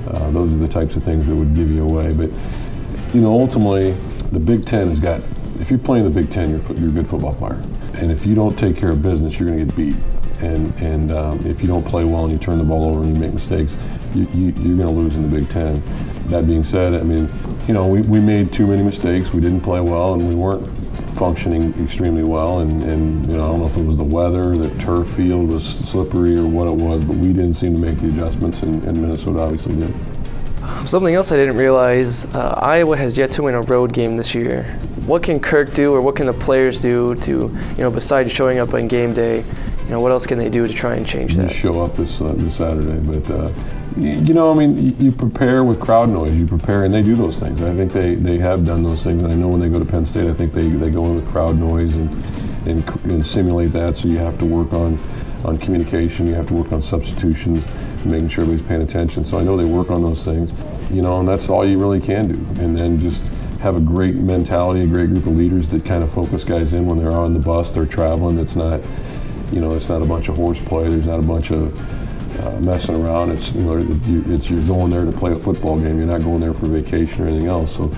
uh, 0.09 0.31
those 0.31 0.53
are 0.53 0.57
the 0.57 0.69
types 0.69 0.97
of 0.97 1.05
things 1.05 1.27
that 1.27 1.35
would 1.35 1.55
give 1.55 1.71
you 1.71 1.85
away. 1.85 2.13
But 2.13 2.31
you 3.15 3.21
know, 3.21 3.31
ultimately, 3.31 3.93
the 4.33 4.41
Big 4.41 4.65
Ten 4.65 4.89
has 4.89 5.01
got. 5.01 5.21
If 5.61 5.71
you're 5.71 5.79
playing 5.79 6.05
the 6.05 6.11
Big 6.11 6.31
Ten, 6.31 6.51
you're, 6.51 6.77
you're 6.77 6.89
a 6.89 6.93
good 6.93 7.07
football 7.07 7.35
player, 7.35 7.63
and 7.95 8.11
if 8.11 8.27
you 8.27 8.35
don't 8.35 8.59
take 8.59 8.77
care 8.77 8.91
of 8.91 9.03
business, 9.03 9.39
you're 9.39 9.49
going 9.49 9.61
to 9.61 9.65
get 9.67 9.77
beat. 9.77 9.95
And 10.43 10.75
and 10.81 11.13
um, 11.13 11.47
if 11.47 11.63
you 11.63 11.69
don't 11.69 11.85
play 11.85 12.05
well 12.05 12.25
and 12.25 12.33
you 12.33 12.39
turn 12.39 12.59
the 12.59 12.65
ball 12.65 12.89
over 12.89 13.03
and 13.03 13.15
you 13.15 13.21
make 13.21 13.33
mistakes, 13.33 13.77
you, 14.15 14.27
you, 14.35 14.47
you're 14.47 14.77
going 14.77 14.79
to 14.79 14.91
lose 14.91 15.17
in 15.17 15.23
the 15.23 15.29
Big 15.29 15.49
Ten. 15.49 15.83
That 16.27 16.47
being 16.47 16.65
said, 16.65 16.95
I 16.95 17.03
mean, 17.03 17.31
you 17.67 17.75
know, 17.75 17.87
we, 17.87 18.03
we 18.03 18.21
made 18.21 18.53
too 18.53 18.67
many 18.67 18.83
mistakes. 18.83 19.33
We 19.33 19.41
didn't 19.41 19.61
play 19.61 19.81
well, 19.81 20.15
and 20.15 20.29
we 20.29 20.35
weren't 20.35 20.67
functioning 21.17 21.75
extremely 21.83 22.25
well. 22.25 22.61
And, 22.61 22.83
and 22.83 23.27
you 23.29 23.37
know, 23.37 23.45
I 23.45 23.51
don't 23.51 23.61
know 23.61 23.67
if 23.67 23.77
it 23.77 23.85
was 23.85 23.97
the 23.97 24.05
weather, 24.05 24.57
the 24.57 24.71
turf 24.81 25.09
field 25.09 25.49
was 25.49 25.65
slippery, 25.65 26.37
or 26.37 26.47
what 26.47 26.67
it 26.67 26.75
was, 26.75 27.05
but 27.05 27.17
we 27.17 27.29
didn't 27.29 27.55
seem 27.55 27.73
to 27.75 27.79
make 27.79 27.99
the 27.99 28.09
adjustments, 28.09 28.63
and, 28.63 28.83
and 28.85 29.01
Minnesota 29.01 29.41
obviously 29.41 29.77
did. 29.77 29.95
Something 30.87 31.15
else 31.15 31.31
I 31.31 31.37
didn't 31.37 31.57
realize 31.57 32.25
uh, 32.35 32.59
Iowa 32.61 32.97
has 32.97 33.17
yet 33.19 33.31
to 33.33 33.43
win 33.45 33.55
a 33.55 33.63
road 33.63 33.93
game 33.93 34.17
this 34.17 34.35
year. 34.35 34.65
What 35.07 35.23
can 35.23 35.39
Kirk 35.39 35.75
do, 35.75 35.93
or 35.93 36.01
what 36.01 36.17
can 36.17 36.27
the 36.27 36.33
players 36.33 36.79
do 36.79 37.15
to, 37.17 37.33
you 37.33 37.83
know, 37.83 37.91
besides 37.91 38.33
showing 38.33 38.59
up 38.59 38.73
on 38.75 38.89
game 38.89 39.13
day, 39.13 39.45
know, 39.93 40.01
what 40.01 40.13
else 40.13 40.27
can 40.27 40.39
they 40.39 40.49
do 40.49 40.67
to 40.67 40.73
try 40.73 40.95
and 40.97 41.07
change 41.07 41.37
that? 41.37 41.49
Just 41.49 41.61
show 41.61 41.83
up 41.83 41.97
this 41.97 42.21
uh, 42.21 42.33
this 42.37 42.57
Saturday, 42.57 42.99
but 42.99 43.31
uh, 43.31 43.51
you, 43.97 44.11
you 44.11 44.35
know, 44.35 44.53
I 44.53 44.57
mean, 44.57 44.77
you, 44.77 45.07
you 45.07 45.13
prepare 45.13 45.65
with 45.65 45.81
crowd 45.81 46.09
noise. 46.09 46.37
You 46.37 46.47
prepare, 46.47 46.85
and 46.85 46.93
they 46.93 47.03
do 47.03 47.15
those 47.15 47.39
things. 47.39 47.63
I 47.63 47.75
think 47.75 47.93
they, 47.93 48.15
they 48.15 48.39
have 48.39 48.65
done 48.65 48.83
those 48.83 49.03
things. 49.05 49.23
And 49.23 49.33
I 49.33 49.37
know 49.37 49.49
when 49.49 49.61
they 49.61 49.69
go 49.69 49.79
to 49.79 49.85
Penn 49.85 50.05
State, 50.05 50.29
I 50.29 50.35
think 50.35 50.53
they, 50.53 50.69
they 50.69 50.91
go 50.91 51.05
in 51.07 51.17
with 51.17 51.29
crowd 51.29 51.57
noise 51.57 51.95
and, 51.95 52.11
and 52.67 53.05
and 53.05 53.27
simulate 53.27 53.73
that. 53.73 53.97
So 53.97 54.09
you 54.09 54.19
have 54.19 54.39
to 54.39 54.45
work 54.45 54.73
on 54.73 54.99
on 55.45 55.59
communication. 55.59 56.27
You 56.27 56.35
have 56.35 56.49
to 56.49 56.55
work 56.55 56.73
on 56.73 56.83
substitutions, 56.83 57.65
making 58.05 58.29
sure 58.29 58.45
everybody's 58.45 58.69
paying 58.69 58.83
attention. 58.83 59.25
So 59.25 59.39
I 59.39 59.43
know 59.43 59.57
they 59.57 59.65
work 59.65 59.91
on 59.91 60.03
those 60.03 60.25
things. 60.25 60.53
You 60.91 61.03
know, 61.03 61.21
and 61.21 61.29
that's 61.29 61.49
all 61.49 61.67
you 61.67 61.79
really 61.79 62.01
can 62.01 62.29
do. 62.29 62.63
And 62.63 62.77
then 62.77 62.99
just 62.99 63.33
have 63.61 63.77
a 63.77 63.81
great 63.81 64.17
mentality, 64.17 64.83
a 64.83 64.87
great 64.87 65.09
group 65.09 65.25
of 65.25 65.37
leaders 65.37 65.69
that 65.69 65.85
kind 65.85 66.03
of 66.03 66.13
focus 66.13 66.43
guys 66.45 66.73
in 66.73 66.85
when 66.85 66.99
they're 66.99 67.13
on 67.13 67.33
the 67.33 67.39
bus, 67.39 67.71
they're 67.71 67.87
traveling. 67.87 68.39
It's 68.39 68.57
not, 68.57 68.81
you 69.53 69.61
know, 69.61 69.75
it's 69.75 69.89
not 69.89 70.03
a 70.03 70.07
bunch 70.07 70.29
of 70.29 70.37
horseplay. 70.37 70.89
There's 70.89 71.07
not 71.07 71.19
a 71.19 71.23
bunch 71.23 71.51
of 71.51 72.41
uh, 72.41 72.61
messing 72.61 72.97
around. 72.97 73.31
It's 73.31 73.55
you 73.55 73.63
know, 73.63 74.35
it's 74.35 74.51
you're 74.51 74.63
going 74.63 74.91
there 74.91 75.05
to 75.05 75.13
play 75.13 75.33
a 75.33 75.37
football 75.37 75.79
game. 75.79 75.99
You're 75.99 76.07
not 76.07 76.23
going 76.23 76.41
there 76.41 76.55
for 76.55 76.67
vacation 76.67 77.25
or 77.25 77.29
anything 77.29 77.49
else. 77.49 77.77
So 77.77 77.93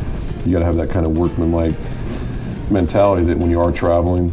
you 0.44 0.52
got 0.52 0.58
to 0.58 0.64
have 0.64 0.76
that 0.76 0.90
kind 0.90 1.06
of 1.06 1.16
workmanlike 1.16 1.74
mentality 2.70 3.24
that 3.26 3.38
when 3.38 3.50
you 3.50 3.60
are 3.60 3.70
traveling, 3.70 4.32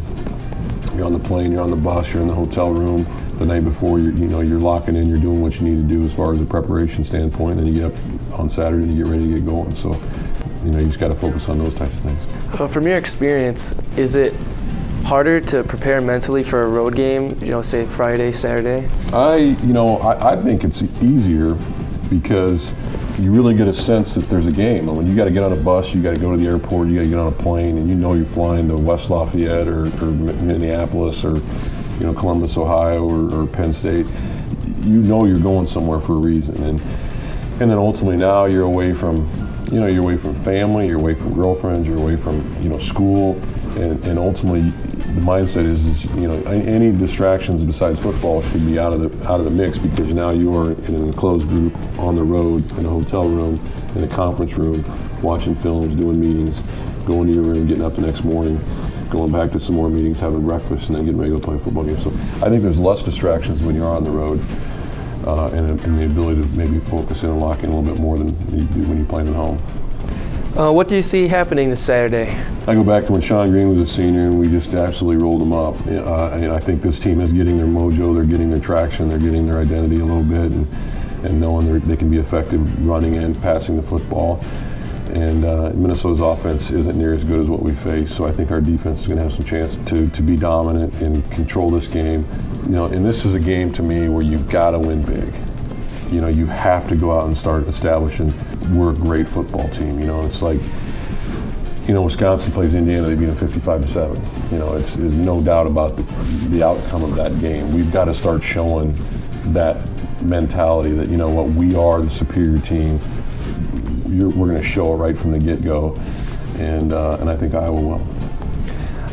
you're 0.94 1.06
on 1.06 1.12
the 1.12 1.18
plane, 1.18 1.52
you're 1.52 1.62
on 1.62 1.70
the 1.70 1.76
bus, 1.76 2.12
you're 2.12 2.22
in 2.22 2.28
the 2.28 2.34
hotel 2.34 2.70
room. 2.70 3.06
The 3.36 3.46
night 3.46 3.64
before, 3.64 3.98
you 3.98 4.10
you 4.12 4.26
know, 4.26 4.40
you're 4.40 4.60
locking 4.60 4.96
in, 4.96 5.08
you're 5.08 5.18
doing 5.18 5.40
what 5.40 5.60
you 5.60 5.68
need 5.68 5.88
to 5.88 5.94
do 5.94 6.04
as 6.04 6.14
far 6.14 6.32
as 6.32 6.40
a 6.40 6.44
preparation 6.44 7.04
standpoint. 7.04 7.58
And 7.60 7.68
you 7.68 7.74
get 7.74 7.92
up 7.92 8.38
on 8.38 8.50
Saturday 8.50 8.82
and 8.82 8.96
you 8.96 9.04
get 9.04 9.10
ready 9.10 9.28
to 9.28 9.34
get 9.34 9.46
going. 9.46 9.74
So 9.74 10.00
you 10.64 10.70
know, 10.70 10.78
you 10.78 10.86
just 10.86 11.00
got 11.00 11.08
to 11.08 11.14
focus 11.14 11.48
on 11.48 11.58
those 11.58 11.74
types 11.74 11.92
of 11.94 12.00
things. 12.00 12.60
Uh, 12.60 12.66
from 12.66 12.86
your 12.86 12.96
experience, 12.96 13.74
is 13.96 14.14
it 14.14 14.34
harder 15.04 15.40
to 15.40 15.64
prepare 15.64 16.00
mentally 16.00 16.42
for 16.42 16.62
a 16.62 16.68
road 16.68 16.94
game, 16.94 17.36
you 17.40 17.50
know, 17.50 17.62
say 17.62 17.84
Friday, 17.84 18.32
Saturday? 18.32 18.88
I, 19.12 19.36
you 19.36 19.72
know, 19.72 19.98
I, 19.98 20.32
I 20.32 20.36
think 20.36 20.64
it's 20.64 20.82
easier 21.02 21.54
because 22.08 22.72
you 23.18 23.32
really 23.32 23.54
get 23.54 23.68
a 23.68 23.72
sense 23.72 24.14
that 24.14 24.24
there's 24.28 24.46
a 24.46 24.52
game. 24.52 24.88
And 24.88 24.96
when 24.96 25.06
you 25.06 25.16
got 25.16 25.24
to 25.24 25.30
get 25.30 25.42
on 25.42 25.52
a 25.52 25.56
bus, 25.56 25.94
you 25.94 26.02
got 26.02 26.14
to 26.14 26.20
go 26.20 26.30
to 26.30 26.36
the 26.36 26.46
airport, 26.46 26.88
you 26.88 26.96
got 26.96 27.02
to 27.02 27.08
get 27.08 27.18
on 27.18 27.28
a 27.28 27.36
plane, 27.36 27.78
and 27.78 27.88
you 27.88 27.94
know 27.94 28.14
you're 28.14 28.24
flying 28.24 28.68
to 28.68 28.76
West 28.76 29.10
Lafayette 29.10 29.68
or, 29.68 29.86
or 29.86 30.10
Minneapolis 30.10 31.24
or, 31.24 31.36
you 31.36 32.06
know, 32.06 32.14
Columbus, 32.14 32.56
Ohio 32.56 33.08
or, 33.08 33.42
or 33.42 33.46
Penn 33.46 33.72
State. 33.72 34.06
You 34.80 35.02
know 35.02 35.24
you're 35.24 35.38
going 35.38 35.66
somewhere 35.66 36.00
for 36.00 36.14
a 36.14 36.18
reason. 36.18 36.56
And, 36.62 36.80
and 37.60 37.70
then 37.70 37.78
ultimately 37.78 38.16
now 38.16 38.46
you're 38.46 38.64
away 38.64 38.94
from 38.94 39.28
you 39.70 39.80
know, 39.80 39.86
you're 39.86 40.02
away 40.02 40.18
from 40.18 40.34
family, 40.34 40.86
you're 40.86 40.98
away 40.98 41.14
from 41.14 41.32
girlfriends, 41.32 41.88
you're 41.88 41.96
away 41.96 42.14
from, 42.14 42.40
you 42.62 42.68
know, 42.68 42.76
school, 42.76 43.40
and, 43.76 44.04
and 44.04 44.18
ultimately 44.18 44.70
the 45.14 45.20
mindset 45.20 45.64
is, 45.64 45.84
is, 45.86 46.04
you 46.14 46.26
know, 46.26 46.42
any 46.44 46.90
distractions 46.90 47.62
besides 47.64 48.00
football 48.00 48.40
should 48.42 48.64
be 48.64 48.78
out 48.78 48.92
of 48.92 49.00
the 49.00 49.30
out 49.30 49.40
of 49.40 49.44
the 49.44 49.50
mix 49.50 49.78
because 49.78 50.12
now 50.14 50.30
you 50.30 50.56
are 50.56 50.72
in 50.72 50.94
an 50.94 51.04
enclosed 51.04 51.48
group 51.48 51.76
on 51.98 52.14
the 52.14 52.22
road 52.22 52.68
in 52.78 52.86
a 52.86 52.88
hotel 52.88 53.28
room, 53.28 53.60
in 53.94 54.04
a 54.04 54.08
conference 54.08 54.54
room, 54.56 54.84
watching 55.22 55.54
films, 55.54 55.94
doing 55.94 56.18
meetings, 56.18 56.60
going 57.04 57.28
to 57.28 57.34
your 57.34 57.42
room, 57.42 57.66
getting 57.66 57.84
up 57.84 57.94
the 57.94 58.00
next 58.00 58.24
morning, 58.24 58.58
going 59.10 59.30
back 59.30 59.50
to 59.50 59.60
some 59.60 59.74
more 59.74 59.90
meetings, 59.90 60.18
having 60.18 60.42
breakfast, 60.42 60.88
and 60.88 60.96
then 60.96 61.04
getting 61.04 61.20
ready 61.20 61.32
to 61.32 61.38
play 61.38 61.58
football 61.58 61.84
game. 61.84 61.98
So 61.98 62.10
I 62.44 62.48
think 62.48 62.62
there's 62.62 62.78
less 62.78 63.02
distractions 63.02 63.62
when 63.62 63.74
you're 63.74 63.88
on 63.88 64.04
the 64.04 64.10
road 64.10 64.40
uh, 65.26 65.48
and, 65.48 65.80
and, 65.80 65.98
the 65.98 66.06
ability 66.06 66.42
to 66.42 66.48
maybe 66.56 66.80
focus 66.80 67.22
in 67.22 67.30
and 67.30 67.38
lock 67.38 67.62
in 67.62 67.70
a 67.70 67.78
little 67.78 67.94
bit 67.94 68.00
more 68.00 68.18
than 68.18 68.28
you 68.58 68.64
do 68.66 68.82
when 68.88 68.96
you're 68.96 69.06
playing 69.06 69.28
at 69.28 69.34
home. 69.34 69.60
Uh, 70.54 70.70
what 70.70 70.86
do 70.86 70.94
you 70.94 71.02
see 71.02 71.28
happening 71.28 71.70
this 71.70 71.82
Saturday? 71.82 72.30
I 72.66 72.74
go 72.74 72.84
back 72.84 73.06
to 73.06 73.12
when 73.12 73.22
Sean 73.22 73.50
Green 73.50 73.70
was 73.70 73.80
a 73.80 73.90
senior 73.90 74.26
and 74.26 74.38
we 74.38 74.48
just 74.48 74.74
absolutely 74.74 75.22
rolled 75.22 75.40
them 75.40 75.54
up. 75.54 75.74
Uh, 75.86 76.28
and 76.34 76.52
I 76.52 76.60
think 76.60 76.82
this 76.82 77.00
team 77.00 77.22
is 77.22 77.32
getting 77.32 77.56
their 77.56 77.66
mojo, 77.66 78.14
they're 78.14 78.26
getting 78.26 78.50
their 78.50 78.60
traction, 78.60 79.08
they're 79.08 79.18
getting 79.18 79.46
their 79.46 79.58
identity 79.58 80.00
a 80.00 80.04
little 80.04 80.22
bit, 80.22 80.52
and, 80.52 80.66
and 81.24 81.40
knowing 81.40 81.80
they 81.80 81.96
can 81.96 82.10
be 82.10 82.18
effective 82.18 82.86
running 82.86 83.16
and 83.16 83.40
passing 83.40 83.76
the 83.76 83.82
football. 83.82 84.44
And 85.14 85.46
uh, 85.46 85.72
Minnesota's 85.74 86.20
offense 86.20 86.70
isn't 86.70 86.98
near 86.98 87.14
as 87.14 87.24
good 87.24 87.40
as 87.40 87.48
what 87.48 87.62
we 87.62 87.74
face, 87.74 88.14
so 88.14 88.26
I 88.26 88.32
think 88.32 88.50
our 88.50 88.60
defense 88.60 89.00
is 89.00 89.06
going 89.08 89.16
to 89.16 89.22
have 89.22 89.32
some 89.32 89.44
chance 89.44 89.78
to, 89.86 90.06
to 90.06 90.22
be 90.22 90.36
dominant 90.36 90.92
and 91.00 91.28
control 91.32 91.70
this 91.70 91.88
game. 91.88 92.26
You 92.64 92.72
know, 92.72 92.86
and 92.86 93.02
this 93.02 93.24
is 93.24 93.34
a 93.34 93.40
game 93.40 93.72
to 93.72 93.82
me 93.82 94.10
where 94.10 94.22
you've 94.22 94.50
got 94.50 94.72
to 94.72 94.78
win 94.78 95.02
big. 95.02 95.32
You 96.12 96.20
know, 96.20 96.28
you 96.28 96.44
have 96.44 96.86
to 96.88 96.96
go 96.96 97.18
out 97.18 97.26
and 97.26 97.36
start 97.36 97.66
establishing 97.68 98.34
we're 98.74 98.92
a 98.92 98.96
great 98.96 99.28
football 99.28 99.68
team. 99.70 99.98
You 99.98 100.06
know, 100.06 100.26
it's 100.26 100.42
like 100.42 100.60
you 101.86 101.94
know, 101.94 102.02
Wisconsin 102.02 102.52
plays 102.52 102.74
Indiana, 102.74 103.08
they 103.08 103.14
beat 103.14 103.26
them 103.26 103.36
55 103.36 103.82
to 103.82 103.88
7. 103.88 104.22
You 104.52 104.58
know, 104.58 104.74
it's 104.74 104.96
there's 104.96 105.12
no 105.12 105.42
doubt 105.42 105.66
about 105.66 105.96
the, 105.96 106.02
the 106.50 106.62
outcome 106.62 107.02
of 107.02 107.16
that 107.16 107.38
game. 107.40 107.72
We've 107.74 107.92
got 107.92 108.04
to 108.04 108.14
start 108.14 108.42
showing 108.42 108.96
that 109.52 109.76
mentality 110.22 110.92
that, 110.92 111.08
you 111.08 111.16
know 111.16 111.28
what, 111.28 111.48
we 111.48 111.74
are 111.74 112.00
the 112.00 112.10
superior 112.10 112.58
team. 112.58 113.00
You're, 114.06 114.28
we're 114.28 114.48
going 114.48 114.60
to 114.60 114.66
show 114.66 114.92
it 114.92 114.96
right 114.96 115.18
from 115.18 115.32
the 115.32 115.38
get 115.40 115.62
go. 115.62 115.96
And, 116.58 116.92
uh, 116.92 117.16
and 117.20 117.28
I 117.28 117.34
think 117.34 117.54
Iowa 117.54 117.80
will. 117.80 118.06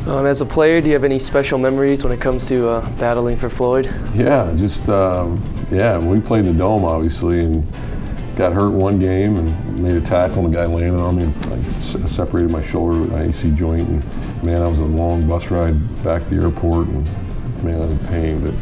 Um, 0.08 0.26
as 0.26 0.41
a 0.41 0.45
player, 0.45 0.80
do 0.80 0.88
you 0.88 0.93
have 0.93 1.04
any 1.04 1.19
special 1.19 1.58
memories 1.58 2.04
when 2.04 2.13
it 2.13 2.22
comes 2.22 2.48
to 2.50 2.67
uh, 2.67 2.89
battling 2.98 3.38
for 3.38 3.50
Floyd? 3.50 3.86
Yeah, 4.13 4.54
just, 4.56 4.88
um, 4.89 5.41
yeah, 5.72 5.98
we 5.98 6.19
played 6.19 6.45
in 6.45 6.54
the 6.54 6.58
Dome, 6.58 6.86
obviously, 6.86 7.39
and 7.39 7.65
got 8.39 8.54
hurt 8.54 8.71
one 8.71 8.97
game 8.97 9.36
and 9.36 9.84
made 9.84 9.91
a 9.91 10.02
tackle, 10.02 10.45
and 10.45 10.54
the 10.54 10.58
guy 10.58 10.65
landed 10.65 10.97
on 10.97 11.17
me 11.17 11.23
and 11.23 11.36
I 11.54 12.08
separated 12.08 12.49
my 12.49 12.62
shoulder 12.62 13.02
with 13.02 13.12
my 13.12 13.23
AC 13.23 13.52
joint. 13.52 13.86
And 13.86 14.02
man, 14.41 14.62
that 14.62 14.69
was 14.69 14.80
a 14.80 14.86
long 14.86 15.28
bus 15.28 15.52
ride 15.52 15.75
back 16.06 16.23
to 16.23 16.30
the 16.30 16.43
airport, 16.43 16.88
and 16.88 17.04
man, 17.65 17.75
I 17.75 17.80
was 17.80 17.91
in 17.91 17.99
pain. 18.08 18.39
But 18.39 18.54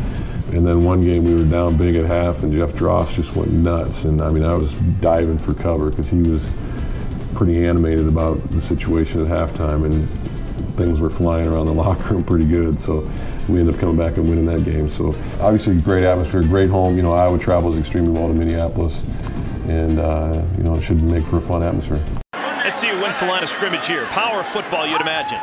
and 0.56 0.66
then 0.66 0.84
one 0.84 1.06
game 1.06 1.26
we 1.26 1.36
were 1.36 1.48
down 1.48 1.78
big 1.78 1.96
at 1.96 2.06
half, 2.06 2.42
and 2.42 2.52
Jeff 2.52 2.74
Dross 2.74 3.16
just 3.16 3.36
went 3.36 3.52
nuts. 3.52 4.06
And 4.06 4.20
I 4.20 4.32
mean, 4.32 4.42
I 4.42 4.56
was 4.56 4.74
diving 5.00 5.38
for 5.38 5.54
cover 5.54 5.92
because 5.92 6.10
he 6.10 6.24
was 6.24 6.50
pretty 7.36 7.64
animated 7.68 8.08
about 8.08 8.42
the 8.50 8.60
situation 8.60 9.22
at 9.22 9.28
halftime, 9.28 9.86
and 9.86 10.10
things 10.76 11.02
were 11.02 11.12
flying 11.12 11.48
around 11.48 11.68
the 11.68 11.74
locker 11.84 12.16
room 12.16 12.24
pretty 12.24 12.48
good. 12.48 12.80
So 12.80 13.08
we 13.48 13.60
ended 13.60 13.76
up 13.76 13.80
coming 13.80 13.96
back 13.96 14.18
and 14.18 14.28
winning 14.28 14.48
that 14.48 14.64
game. 14.64 14.90
So 14.90 15.10
obviously, 15.40 15.80
great 15.80 16.04
atmosphere, 16.04 16.42
great 16.42 16.72
home. 16.72 16.96
You 16.98 17.04
know, 17.04 17.14
Iowa 17.14 17.38
travels 17.38 17.78
extremely 17.78 18.10
well 18.10 18.28
to 18.28 18.34
Minneapolis 18.34 19.04
and 19.68 20.00
uh, 20.00 20.42
you 20.58 20.64
know 20.64 20.76
it 20.76 20.82
should 20.82 21.02
make 21.04 21.24
for 21.26 21.38
a 21.38 21.42
fun 21.42 21.62
atmosphere. 21.64 22.02
Let's 22.34 22.80
see 22.80 22.90
who 22.90 23.00
wins 23.00 23.18
the 23.18 23.26
line 23.28 23.44
of 23.44 23.50
scrimmage 23.50 23.88
here. 23.88 24.06
Power 24.12 24.44
football, 24.44 24.88
you'd 24.88 25.00
imagine. 25.02 25.40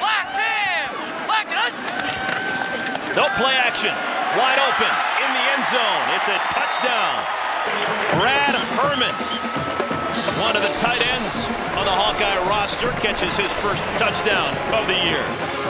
Black 0.00 0.28
man! 0.32 0.88
Black 1.28 1.46
and 1.52 1.60
un- 1.60 3.16
No 3.16 3.24
play 3.36 3.52
action. 3.56 3.92
Wide 4.36 4.60
open 4.64 4.92
in 5.20 5.30
the 5.36 5.44
end 5.52 5.64
zone. 5.68 6.04
It's 6.16 6.28
a 6.32 6.38
touchdown. 6.56 7.20
Brad 8.16 8.56
Herman, 8.80 9.12
one 10.40 10.56
of 10.56 10.62
the 10.64 10.72
tight 10.80 11.00
ends 11.14 11.36
on 11.76 11.84
the 11.84 11.92
Hawkeye 11.92 12.40
roster, 12.48 12.90
catches 13.04 13.36
his 13.36 13.52
first 13.60 13.84
touchdown 14.00 14.50
of 14.72 14.88
the 14.88 14.96
year. 14.96 15.22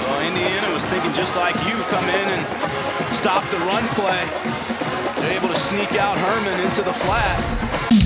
Well, 0.07 0.23
Indiana 0.23 0.71
was 0.73 0.87
thinking 0.87 1.13
just 1.13 1.35
like 1.37 1.55
you, 1.67 1.75
come 1.91 2.07
in 2.07 2.27
and 2.39 2.43
stop 3.15 3.43
the 3.51 3.59
run 3.67 3.85
play. 3.99 4.23
Able 5.25 5.49
to 5.49 5.57
sneak 5.57 5.95
out 5.95 6.19
Herman 6.19 6.61
into 6.61 6.83
the 6.83 6.93
flat. 6.93 8.02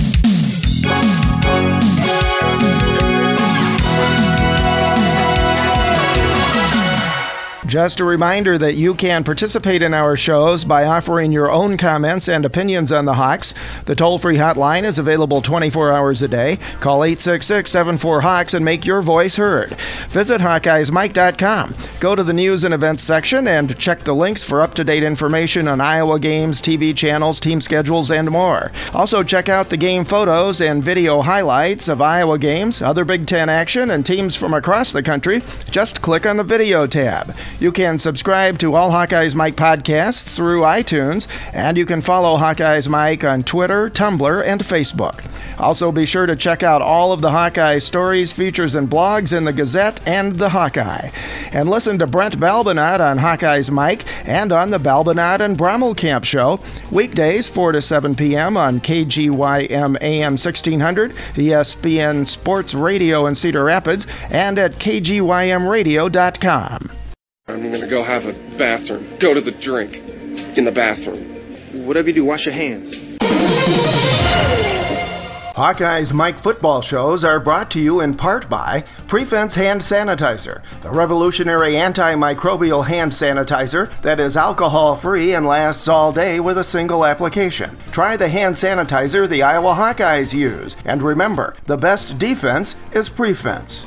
Just 7.66 7.98
a 7.98 8.04
reminder 8.04 8.56
that 8.58 8.74
you 8.74 8.94
can 8.94 9.24
participate 9.24 9.82
in 9.82 9.92
our 9.92 10.16
shows 10.16 10.62
by 10.62 10.84
offering 10.84 11.32
your 11.32 11.50
own 11.50 11.76
comments 11.76 12.28
and 12.28 12.44
opinions 12.44 12.92
on 12.92 13.06
the 13.06 13.14
Hawks. 13.14 13.54
The 13.86 13.96
toll 13.96 14.18
free 14.20 14.36
hotline 14.36 14.84
is 14.84 15.00
available 15.00 15.42
24 15.42 15.90
hours 15.90 16.22
a 16.22 16.28
day. 16.28 16.58
Call 16.78 17.02
866 17.02 17.68
74 17.68 18.20
Hawks 18.20 18.54
and 18.54 18.64
make 18.64 18.86
your 18.86 19.02
voice 19.02 19.34
heard. 19.34 19.76
Visit 20.10 20.40
HawkeyesMike.com. 20.40 21.74
Go 21.98 22.14
to 22.14 22.22
the 22.22 22.32
news 22.32 22.62
and 22.62 22.72
events 22.72 23.02
section 23.02 23.48
and 23.48 23.76
check 23.76 23.98
the 24.00 24.14
links 24.14 24.44
for 24.44 24.62
up 24.62 24.74
to 24.74 24.84
date 24.84 25.02
information 25.02 25.66
on 25.66 25.80
Iowa 25.80 26.20
games, 26.20 26.62
TV 26.62 26.96
channels, 26.96 27.40
team 27.40 27.60
schedules, 27.60 28.12
and 28.12 28.30
more. 28.30 28.70
Also, 28.94 29.24
check 29.24 29.48
out 29.48 29.70
the 29.70 29.76
game 29.76 30.04
photos 30.04 30.60
and 30.60 30.84
video 30.84 31.20
highlights 31.20 31.88
of 31.88 32.00
Iowa 32.00 32.38
games, 32.38 32.80
other 32.80 33.04
Big 33.04 33.26
Ten 33.26 33.48
action, 33.48 33.90
and 33.90 34.06
teams 34.06 34.36
from 34.36 34.54
across 34.54 34.92
the 34.92 35.02
country. 35.02 35.42
Just 35.72 36.00
click 36.00 36.26
on 36.26 36.36
the 36.36 36.44
video 36.44 36.86
tab. 36.86 37.34
You 37.58 37.72
can 37.72 37.98
subscribe 37.98 38.58
to 38.58 38.74
all 38.74 38.90
Hawkeyes 38.90 39.34
Mike 39.34 39.56
podcasts 39.56 40.36
through 40.36 40.60
iTunes, 40.60 41.26
and 41.54 41.78
you 41.78 41.86
can 41.86 42.02
follow 42.02 42.36
Hawkeyes 42.36 42.86
Mike 42.86 43.24
on 43.24 43.44
Twitter, 43.44 43.88
Tumblr, 43.88 44.44
and 44.44 44.62
Facebook. 44.62 45.24
Also, 45.58 45.90
be 45.90 46.04
sure 46.04 46.26
to 46.26 46.36
check 46.36 46.62
out 46.62 46.82
all 46.82 47.12
of 47.12 47.22
the 47.22 47.30
Hawkeye 47.30 47.78
stories, 47.78 48.30
features, 48.30 48.74
and 48.74 48.90
blogs 48.90 49.34
in 49.34 49.44
the 49.44 49.54
Gazette 49.54 50.06
and 50.06 50.36
the 50.36 50.50
Hawkeye. 50.50 51.08
And 51.50 51.70
listen 51.70 51.98
to 51.98 52.06
Brent 52.06 52.38
Balbinot 52.38 53.00
on 53.00 53.16
Hawkeyes 53.18 53.70
Mike 53.70 54.04
and 54.28 54.52
on 54.52 54.68
the 54.70 54.78
Balbinot 54.78 55.40
and 55.40 55.56
Brommelkamp 55.56 56.24
Show, 56.24 56.60
weekdays 56.90 57.48
4 57.48 57.72
to 57.72 57.80
7 57.80 58.14
p.m. 58.14 58.58
on 58.58 58.80
KGYM 58.80 59.96
AM 60.02 60.32
1600, 60.32 61.14
ESPN 61.14 62.26
Sports 62.26 62.74
Radio 62.74 63.24
in 63.24 63.34
Cedar 63.34 63.64
Rapids, 63.64 64.06
and 64.30 64.58
at 64.58 64.72
KGYMRadio.com. 64.72 66.90
I'm 67.48 67.70
gonna 67.70 67.86
go 67.86 68.02
have 68.02 68.26
a 68.26 68.32
bathroom. 68.58 69.06
Go 69.20 69.32
to 69.32 69.40
the 69.40 69.52
drink. 69.52 69.98
In 70.58 70.64
the 70.64 70.72
bathroom. 70.72 71.22
Whatever 71.86 72.08
you 72.08 72.14
do, 72.14 72.24
wash 72.24 72.44
your 72.44 72.54
hands. 72.56 72.96
Hawkeye's 75.54 76.12
Mike 76.12 76.40
football 76.40 76.82
shows 76.82 77.24
are 77.24 77.38
brought 77.38 77.70
to 77.70 77.80
you 77.80 78.00
in 78.00 78.16
part 78.16 78.50
by 78.50 78.82
Prefense 79.06 79.54
Hand 79.54 79.80
Sanitizer, 79.80 80.60
the 80.82 80.90
revolutionary 80.90 81.74
antimicrobial 81.74 82.84
hand 82.84 83.12
sanitizer 83.12 83.96
that 84.02 84.18
is 84.18 84.36
alcohol 84.36 84.96
free 84.96 85.32
and 85.32 85.46
lasts 85.46 85.86
all 85.86 86.12
day 86.12 86.40
with 86.40 86.58
a 86.58 86.64
single 86.64 87.06
application. 87.06 87.78
Try 87.92 88.16
the 88.16 88.28
hand 88.28 88.56
sanitizer 88.56 89.28
the 89.28 89.44
Iowa 89.44 89.74
Hawkeyes 89.74 90.34
use, 90.34 90.76
and 90.84 91.00
remember 91.00 91.54
the 91.66 91.76
best 91.76 92.18
defense 92.18 92.74
is 92.92 93.08
Prefense 93.08 93.86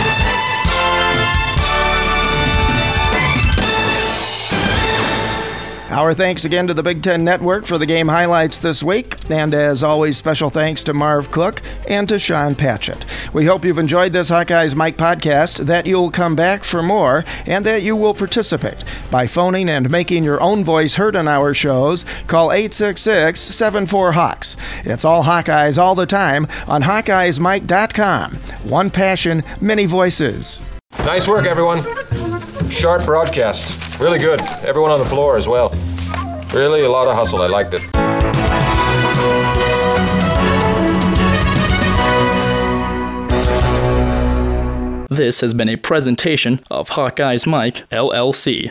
Our 5.91 6.13
thanks 6.13 6.45
again 6.45 6.67
to 6.67 6.73
the 6.73 6.83
Big 6.83 7.03
Ten 7.03 7.25
Network 7.25 7.65
for 7.65 7.77
the 7.77 7.85
game 7.85 8.07
highlights 8.07 8.59
this 8.59 8.81
week, 8.81 9.17
and 9.29 9.53
as 9.53 9.83
always, 9.83 10.15
special 10.15 10.49
thanks 10.49 10.85
to 10.85 10.93
Marv 10.93 11.31
Cook 11.31 11.61
and 11.85 12.07
to 12.07 12.17
Sean 12.17 12.55
Patchett. 12.55 13.03
We 13.33 13.43
hope 13.43 13.65
you've 13.65 13.77
enjoyed 13.77 14.13
this 14.13 14.31
Hawkeyes 14.31 14.73
Mike 14.73 14.95
podcast, 14.95 15.65
that 15.65 15.85
you'll 15.85 16.09
come 16.09 16.33
back 16.33 16.63
for 16.63 16.81
more, 16.81 17.25
and 17.45 17.65
that 17.65 17.83
you 17.83 17.97
will 17.97 18.13
participate 18.13 18.85
by 19.11 19.27
phoning 19.27 19.67
and 19.67 19.91
making 19.91 20.23
your 20.23 20.39
own 20.41 20.63
voice 20.63 20.95
heard 20.95 21.17
on 21.17 21.27
our 21.27 21.53
shows. 21.53 22.05
Call 22.25 22.53
866 22.53 23.37
74 23.37 24.13
Hawks. 24.13 24.55
It's 24.85 25.03
all 25.03 25.25
Hawkeyes 25.25 25.77
all 25.77 25.95
the 25.95 26.05
time 26.05 26.47
on 26.69 26.83
HawkeyesMike.com. 26.83 28.35
One 28.63 28.91
passion, 28.91 29.43
many 29.59 29.87
voices. 29.87 30.61
Nice 30.99 31.27
work, 31.27 31.45
everyone. 31.45 31.83
Sharp 32.69 33.03
broadcast. 33.05 33.99
Really 33.99 34.19
good. 34.19 34.39
Everyone 34.63 34.91
on 34.91 34.99
the 34.99 35.05
floor 35.05 35.37
as 35.37 35.47
well. 35.47 35.70
Really 36.53 36.83
a 36.83 36.89
lot 36.89 37.07
of 37.07 37.15
hustle. 37.15 37.41
I 37.41 37.47
liked 37.47 37.73
it. 37.73 37.81
This 45.09 45.39
has 45.39 45.53
been 45.53 45.69
a 45.69 45.77
presentation 45.77 46.59
of 46.69 46.89
Hawkeyes 46.89 47.47
Mike, 47.47 47.89
LLC. 47.89 48.69